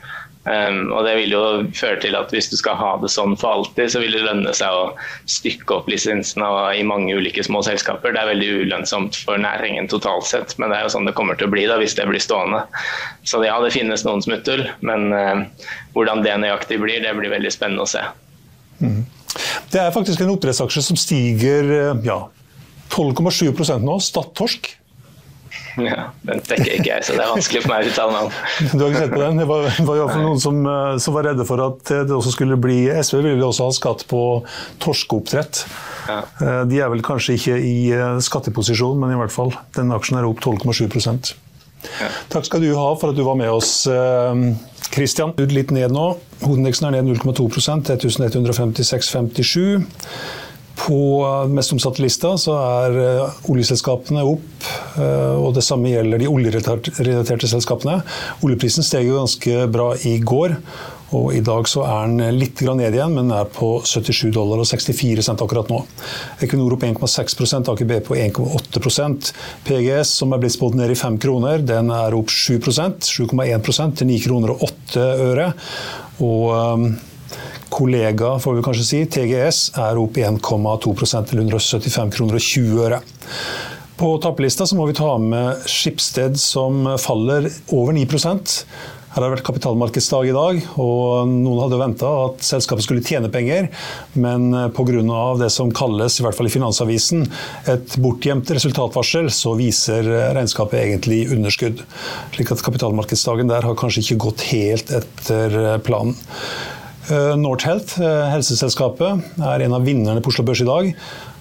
Um, 0.45 0.91
og 0.93 1.07
det 1.07 1.15
vil 1.17 1.33
jo 1.33 1.43
føre 1.73 1.97
til 2.03 2.13
at 2.19 2.29
Hvis 2.35 2.51
du 2.53 2.59
skal 2.61 2.77
ha 2.77 2.91
det 3.01 3.09
sånn 3.09 3.33
for 3.41 3.55
alltid, 3.57 3.89
så 3.95 4.03
vil 4.03 4.13
det 4.13 4.27
lønne 4.27 4.53
seg 4.53 4.77
å 4.77 4.91
stykke 5.31 5.79
opp 5.79 5.89
lisensene 5.89 6.51
i 6.77 6.83
mange 6.85 7.17
ulike 7.17 7.45
små 7.47 7.63
selskaper. 7.65 8.13
Det 8.13 8.21
er 8.21 8.29
veldig 8.35 8.51
ulønnsomt 8.65 9.17
for 9.25 9.41
næringen 9.41 9.89
totalt 9.89 10.29
sett, 10.29 10.53
men 10.61 10.69
det 10.69 10.79
er 10.79 10.87
jo 10.87 10.93
sånn 10.97 11.09
det 11.09 11.17
kommer 11.17 11.41
til 11.41 11.49
å 11.49 11.55
bli 11.55 11.65
da, 11.71 11.79
hvis 11.81 11.97
det 11.97 12.05
blir 12.11 12.21
stående. 12.21 12.61
Så 13.25 13.41
ja, 13.47 13.57
det 13.65 13.73
finnes 13.73 14.05
noen 14.05 14.21
smutthull, 14.25 14.67
men 14.85 15.09
uh, 15.17 15.67
hvordan 15.97 16.25
det 16.27 16.37
nøyaktig 16.45 16.81
blir, 16.83 17.01
det 17.01 17.17
blir 17.17 17.33
veldig 17.33 17.55
spennende 17.55 17.89
å 17.89 17.93
se. 17.95 18.05
Mm. 18.85 19.03
Det 19.73 19.81
er 19.81 19.95
faktisk 19.95 20.21
en 20.23 20.37
oppdrettsaksje 20.37 20.85
som 20.93 20.99
stiger 21.01 21.73
ja, 22.05 22.21
12,7 22.93 23.81
nå, 23.83 23.97
Stad 24.03 24.35
Torsk. 24.37 24.75
Ja, 25.89 26.11
Den 26.23 26.43
dekker 26.47 26.71
ikke 26.77 26.91
jeg, 26.91 27.05
så 27.07 27.17
det 27.17 27.25
er 27.25 27.33
vanskelig 27.35 27.63
for 27.65 27.73
meg 27.73 27.87
å 27.87 27.91
uttale 27.91 28.15
navn. 28.15 28.33
Du 28.71 28.79
har 28.79 28.93
ikke 28.93 29.03
sett 29.03 29.15
på 29.15 29.23
den? 29.23 29.41
Det 29.41 29.47
var, 29.51 29.65
var 29.89 30.01
iallfall 30.01 30.23
noen 30.23 30.43
som, 30.43 30.61
eh, 30.71 30.91
som, 31.03 31.17
var 31.17 31.29
redde 31.29 31.47
for 31.49 31.63
at 31.65 31.93
det 32.09 32.15
også 32.15 32.35
skulle 32.37 32.59
bli 32.61 32.79
SV 32.95 33.23
ville 33.25 33.49
også 33.49 33.69
ha 33.69 33.75
skatt 33.75 34.05
på 34.11 34.21
torskeoppdrett. 34.85 35.65
Ja. 36.09 36.21
Eh, 36.23 36.61
de 36.71 36.77
er 36.85 36.93
vel 36.93 37.03
kanskje 37.07 37.39
ikke 37.39 37.57
i 37.59 37.79
eh, 37.95 38.21
skatteposisjon, 38.25 39.01
men 39.03 39.15
i 39.15 39.19
hvert 39.19 39.35
fall. 39.35 39.51
Den 39.77 39.95
aksjen 39.97 40.21
er 40.21 40.29
opp 40.29 40.45
12,7 40.45 40.87
ja. 42.01 42.09
Takk 42.33 42.47
skal 42.49 42.63
du 42.65 42.71
ha 42.79 42.87
for 42.97 43.13
at 43.13 43.19
du 43.19 43.27
var 43.27 43.37
med 43.37 43.51
oss, 43.53 43.85
Kristian. 44.95 45.35
Litt 45.37 45.69
ned 45.75 45.93
nå. 45.93 46.07
Hovedindeksen 46.41 46.89
er 46.89 46.95
ned 46.97 47.11
0,2% 47.13 47.91
1156,57. 47.93 49.85
På 50.75 50.99
mest 51.49 51.73
omsatte 51.73 52.03
lista 52.03 52.33
så 52.41 52.57
er 52.59 52.97
eh, 52.99 53.37
oljeselskapene 53.53 54.25
opp, 54.27 54.67
eh, 54.99 55.37
og 55.39 55.55
det 55.55 55.63
samme 55.65 55.93
gjelder 55.93 56.21
de 56.21 56.31
oljerelaterte 56.31 57.51
selskapene. 57.51 58.01
Oljeprisen 58.45 58.87
steg 58.87 59.07
jo 59.07 59.21
ganske 59.21 59.69
bra 59.71 59.93
i 60.03 60.17
går, 60.19 60.57
og 61.15 61.31
i 61.37 61.43
dag 61.47 61.69
så 61.71 61.85
er 61.87 62.11
den 62.11 62.41
litt 62.41 62.59
ned 62.65 62.97
igjen, 62.97 63.15
men 63.15 63.31
er 63.31 63.47
på 63.55 63.77
77 63.87 64.33
dollar 64.35 64.65
og 64.65 64.67
64 64.67 65.23
cent 65.23 65.45
akkurat 65.45 65.71
nå. 65.71 65.79
Equinor 66.43 66.75
opp 66.75 66.87
1,6 66.89 67.71
Aker 67.71 67.89
BP 67.89 68.09
på 68.09 68.19
1,8% 68.19 69.31
PGS, 69.69 70.17
som 70.19 70.35
er 70.35 70.43
blitt 70.43 70.57
spådd 70.57 70.79
ned 70.81 70.91
i 70.91 70.99
5 70.99 71.21
kroner, 71.23 71.63
den 71.63 71.95
er 71.95 72.19
opp 72.19 72.35
7% 72.35 73.07
7,1% 73.07 74.01
til 74.01 74.11
9 74.11 74.23
kroner 74.27 74.57
og 74.57 74.67
8 74.73 75.09
øre. 75.31 75.51
Og 76.25 76.99
kollega, 77.75 78.37
får 78.39 78.59
vi 78.59 78.65
kanskje 78.67 78.89
si, 78.89 79.05
TGS, 79.11 79.61
er 79.83 80.01
opp 80.01 80.19
1,2% 80.21 81.31
til 81.31 81.45
175 81.45 82.13
kroner 82.15 82.39
og 82.39 82.49
20 82.49 82.83
øre. 82.87 83.01
På 83.99 84.17
tappelista 84.23 84.67
må 84.75 84.89
vi 84.91 84.99
ta 84.99 85.13
med 85.23 85.67
Skipsted, 85.71 86.39
som 86.41 86.87
faller 86.99 87.51
over 87.75 87.95
9 87.95 88.07
her 89.15 89.23
har 89.23 89.31
det 89.31 89.37
vært 89.37 89.47
kapitalmarkedsdag 89.47 90.27
i 90.27 90.33
dag, 90.35 90.57
og 90.83 91.29
noen 91.31 91.61
hadde 91.63 91.77
venta 91.79 92.09
at 92.25 92.41
selskapet 92.43 92.83
skulle 92.83 93.05
tjene 93.07 93.31
penger, 93.31 93.69
men 94.19 94.49
pga. 94.75 95.21
det 95.39 95.53
som 95.55 95.71
kalles, 95.71 96.19
i 96.19 96.25
hvert 96.27 96.35
fall 96.35 96.51
i 96.51 96.51
Finansavisen, 96.51 97.23
et 97.71 97.95
bortgjemt 98.03 98.51
resultatvarsel, 98.51 99.31
så 99.31 99.55
viser 99.55 100.11
regnskapet 100.35 100.81
egentlig 100.81 101.29
underskudd. 101.31 101.85
Slik 102.35 102.51
at 102.57 102.67
kapitalmarkedsdagen 102.67 103.55
der 103.55 103.63
har 103.63 103.79
kanskje 103.79 104.03
ikke 104.03 104.23
gått 104.27 104.49
helt 104.51 104.91
etter 104.91 105.79
planen. 105.87 106.19
Eh, 107.05 107.35
Northhealth, 107.37 108.01
eh, 108.01 108.31
helseselskapet, 108.33 109.21
er 109.45 109.61
en 109.61 109.75
av 109.77 109.85
vinnerne 109.85 110.23
på 110.25 110.31
Oslo 110.33 110.45
Børs 110.45 110.63
i 110.65 110.69
dag. 110.69 110.95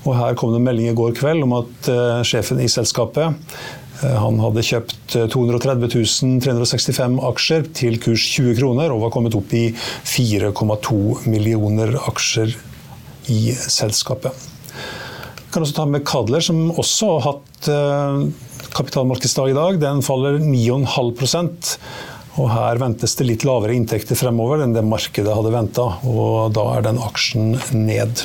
Og 0.04 0.18
her 0.18 0.36
kom 0.36 0.52
det 0.52 0.60
en 0.60 0.66
melding 0.68 0.90
i 0.92 0.98
går 0.98 1.16
kveld 1.16 1.46
om 1.46 1.54
at 1.56 1.88
uh, 1.88 2.20
sjefen 2.28 2.60
i 2.60 2.68
selskapet 2.68 3.38
han 4.04 4.40
hadde 4.42 4.60
kjøpt 4.68 5.14
230 5.32 5.88
365 6.44 7.14
aksjer 7.24 7.70
til 7.72 7.96
kurs 8.04 8.26
20 8.34 8.58
kroner 8.58 8.92
og 8.92 9.06
var 9.06 9.14
kommet 9.16 9.38
opp 9.38 9.54
i 9.56 9.70
4,2 9.72 11.22
millioner 11.32 11.96
aksjer 12.10 12.52
i 13.32 13.54
selskapet. 13.56 14.36
Vi 14.36 15.54
kan 15.56 15.64
også 15.64 15.78
ta 15.78 15.86
med 15.88 16.04
Kadler, 16.04 16.44
som 16.44 16.66
også 16.74 17.14
har 17.14 17.24
hatt 17.30 17.72
kapitalmarkedsdag 18.76 19.54
i 19.54 19.56
dag. 19.56 19.80
Den 19.80 20.04
faller 20.04 20.42
9,5 20.42 21.78
og 22.42 22.50
Her 22.50 22.80
ventes 22.82 23.14
det 23.20 23.28
litt 23.28 23.44
lavere 23.46 23.76
inntekter 23.78 24.18
fremover 24.18 24.64
enn 24.64 24.74
det 24.74 24.86
markedet 24.88 25.34
hadde 25.36 25.54
venta, 25.54 25.86
og 26.10 26.54
da 26.56 26.64
er 26.78 26.88
den 26.88 27.02
aksjen 27.04 27.54
ned. 27.78 28.24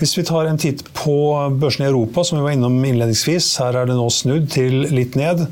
Hvis 0.00 0.16
vi 0.18 0.24
tar 0.26 0.50
en 0.50 0.60
titt 0.60 0.82
på 0.92 1.16
børsene 1.60 1.86
i 1.86 1.90
Europa, 1.92 2.24
som 2.26 2.40
vi 2.40 2.44
var 2.44 2.56
innom 2.56 2.76
innledningsvis, 2.84 3.52
her 3.62 3.78
er 3.78 3.88
det 3.88 3.96
nå 3.96 4.08
snudd 4.12 4.50
til 4.52 4.82
litt 4.92 5.16
ned. 5.16 5.46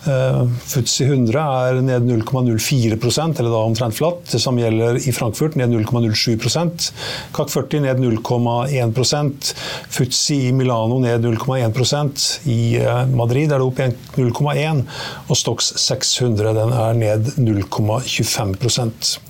Uh, 0.00 0.46
Futsi 0.64 1.04
100 1.04 1.36
er 1.36 1.80
ned 1.84 2.06
0,04% 2.08 3.40
eller 3.40 3.50
da 3.52 3.62
omtrent 3.68 3.98
flatt. 3.98 4.22
Det 4.32 4.40
samme 4.40 4.64
gjelder 4.64 4.96
i 4.96 5.12
Frankfurt, 5.12 5.58
ned 5.60 5.74
0,07% 5.74 6.90
CAC 7.36 7.52
40 7.52 7.84
ned 7.84 8.00
0,1 8.00 9.52
Futsi 9.92 10.38
i 10.48 10.52
Milano 10.56 10.98
ned 11.02 11.26
0,1% 11.26 12.48
I 12.48 12.60
uh, 12.80 13.04
Madrid 13.12 13.52
er 13.52 13.60
det 13.60 13.66
opp 13.66 13.80
0,1 14.16 14.84
og 15.28 15.36
Stox 15.36 15.72
600 15.84 16.54
den 16.56 16.72
er 16.72 17.02
ned 17.04 17.34
0,25 17.36 19.29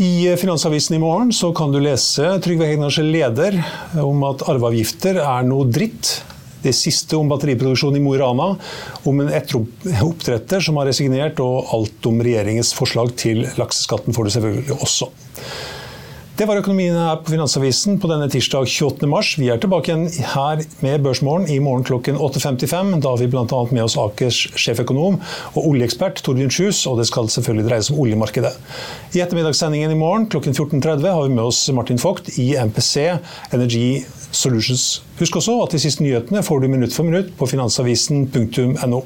I 0.00 0.36
Finansavisen 0.36 0.96
i 0.96 0.98
morgen 0.98 1.32
så 1.32 1.50
kan 1.52 1.72
du 1.72 1.76
lese 1.80 2.24
Trygve 2.40 2.70
Hegnars 2.70 2.96
leder 3.04 3.58
om 4.00 4.22
at 4.24 4.46
arveavgifter 4.48 5.18
er 5.20 5.44
noe 5.44 5.66
dritt. 5.68 6.22
Det 6.64 6.72
siste 6.72 7.18
om 7.18 7.28
batteriproduksjon 7.28 7.98
i 7.98 8.00
Mo 8.00 8.14
i 8.16 8.20
Rana, 8.22 8.46
om 9.04 9.20
en 9.20 9.28
oppdretter 9.28 10.64
som 10.64 10.80
har 10.80 10.88
resignert, 10.88 11.42
og 11.44 11.68
alt 11.76 12.08
om 12.08 12.16
regjeringens 12.24 12.72
forslag 12.76 13.12
til 13.20 13.42
lakseskatten 13.60 14.16
får 14.16 14.24
du 14.24 14.32
selvfølgelig 14.38 14.78
også. 14.78 15.10
Det 16.40 16.46
var 16.48 16.56
økonomien 16.56 16.94
her 16.96 17.18
på 17.20 17.34
Finansavisen 17.34 17.98
på 18.00 18.08
denne 18.08 18.24
tirsdag 18.32 18.64
28. 18.64 19.04
mars. 19.12 19.34
Vi 19.36 19.50
er 19.52 19.58
tilbake 19.60 19.90
igjen 19.90 20.06
her 20.32 20.62
med 20.80 21.02
Børsmorgen 21.04 21.50
i 21.52 21.58
morgen 21.60 21.84
klokken 21.84 22.16
8.55. 22.16 22.94
Da 23.04 23.10
har 23.12 23.20
vi 23.20 23.28
bl.a. 23.28 23.58
med 23.68 23.82
oss 23.84 23.98
Akers 24.00 24.38
sjeføkonom 24.56 25.18
og 25.20 25.68
oljeekspert 25.68 26.22
Torbjørn 26.24 26.54
Kjus, 26.56 26.80
og 26.88 26.96
det 26.96 27.10
skal 27.10 27.28
selvfølgelig 27.28 27.66
dreie 27.66 27.84
seg 27.84 27.92
om 27.92 28.00
oljemarkedet. 28.06 28.54
I 29.12 29.20
ettermiddagssendingen 29.20 29.92
i 29.92 30.00
morgen 30.00 30.30
klokken 30.32 30.56
14.30 30.56 31.04
har 31.12 31.28
vi 31.28 31.36
med 31.36 31.44
oss 31.44 31.60
Martin 31.76 32.00
Vogt 32.00 32.32
i 32.40 32.54
MPC 32.56 33.10
Energy 33.52 33.84
Solutions. 34.32 34.88
Husk 35.20 35.36
også 35.42 35.60
at 35.66 35.76
de 35.76 35.84
siste 35.84 36.08
nyhetene 36.08 36.40
får 36.46 36.64
du 36.64 36.70
minutt 36.72 36.96
for 36.96 37.04
minutt 37.04 37.34
på 37.36 37.52
finansavisen.no. 37.52 39.04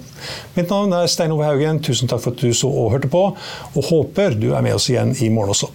Mitt 0.54 0.70
navn 0.70 0.98
er 1.02 1.10
Stein 1.10 1.34
Ove 1.34 1.50
Haugen. 1.50 1.82
Tusen 1.82 2.06
takk 2.06 2.22
for 2.22 2.38
at 2.38 2.46
du 2.46 2.54
så 2.54 2.70
og 2.70 2.92
hørte 2.94 3.10
på, 3.10 3.32
og 3.74 3.90
håper 3.90 4.38
du 4.38 4.52
er 4.52 4.62
med 4.62 4.78
oss 4.78 4.92
igjen 4.94 5.16
i 5.18 5.34
morgen 5.34 5.58
også. 5.58 5.74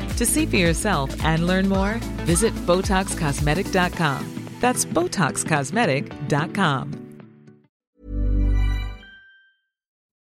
To 0.21 0.25
see 0.27 0.45
for 0.45 0.57
yourself 0.57 1.09
and 1.25 1.47
learn 1.47 1.67
more, 1.67 1.95
visit 2.29 2.53
BotoxCosmetic.com. 2.67 4.19
That's 4.61 4.85
BotoxCosmetic.com. 4.85 6.93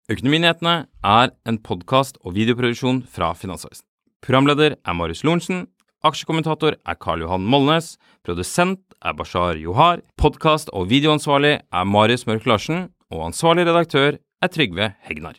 Økonominyhetene 0.07 0.87
er 1.03 1.35
en 1.43 1.59
podkast 1.59 2.15
og 2.23 2.39
videoproduksjon 2.39 3.03
fra 3.03 3.35
Finansavisen. 3.35 3.83
Programleder 4.23 4.79
er 4.79 4.95
Marius 4.95 5.27
Lorentzen. 5.27 5.67
Aksjekommentator 6.07 6.79
er 6.79 6.95
Karl 6.95 7.19
Johan 7.25 7.43
Molnes. 7.43 7.99
Produsent 8.23 8.95
er 9.03 9.11
Bashar 9.19 9.59
Johar. 9.59 9.99
Podkast- 10.15 10.71
og 10.71 10.87
videoansvarlig 10.87 11.59
er 11.59 11.83
Marius 11.83 12.23
Mørk 12.31 12.47
Larsen. 12.47 12.95
Og 13.11 13.27
ansvarlig 13.27 13.67
redaktør 13.67 14.23
er 14.39 14.47
Trygve 14.47 14.95
Hegnar. 15.03 15.35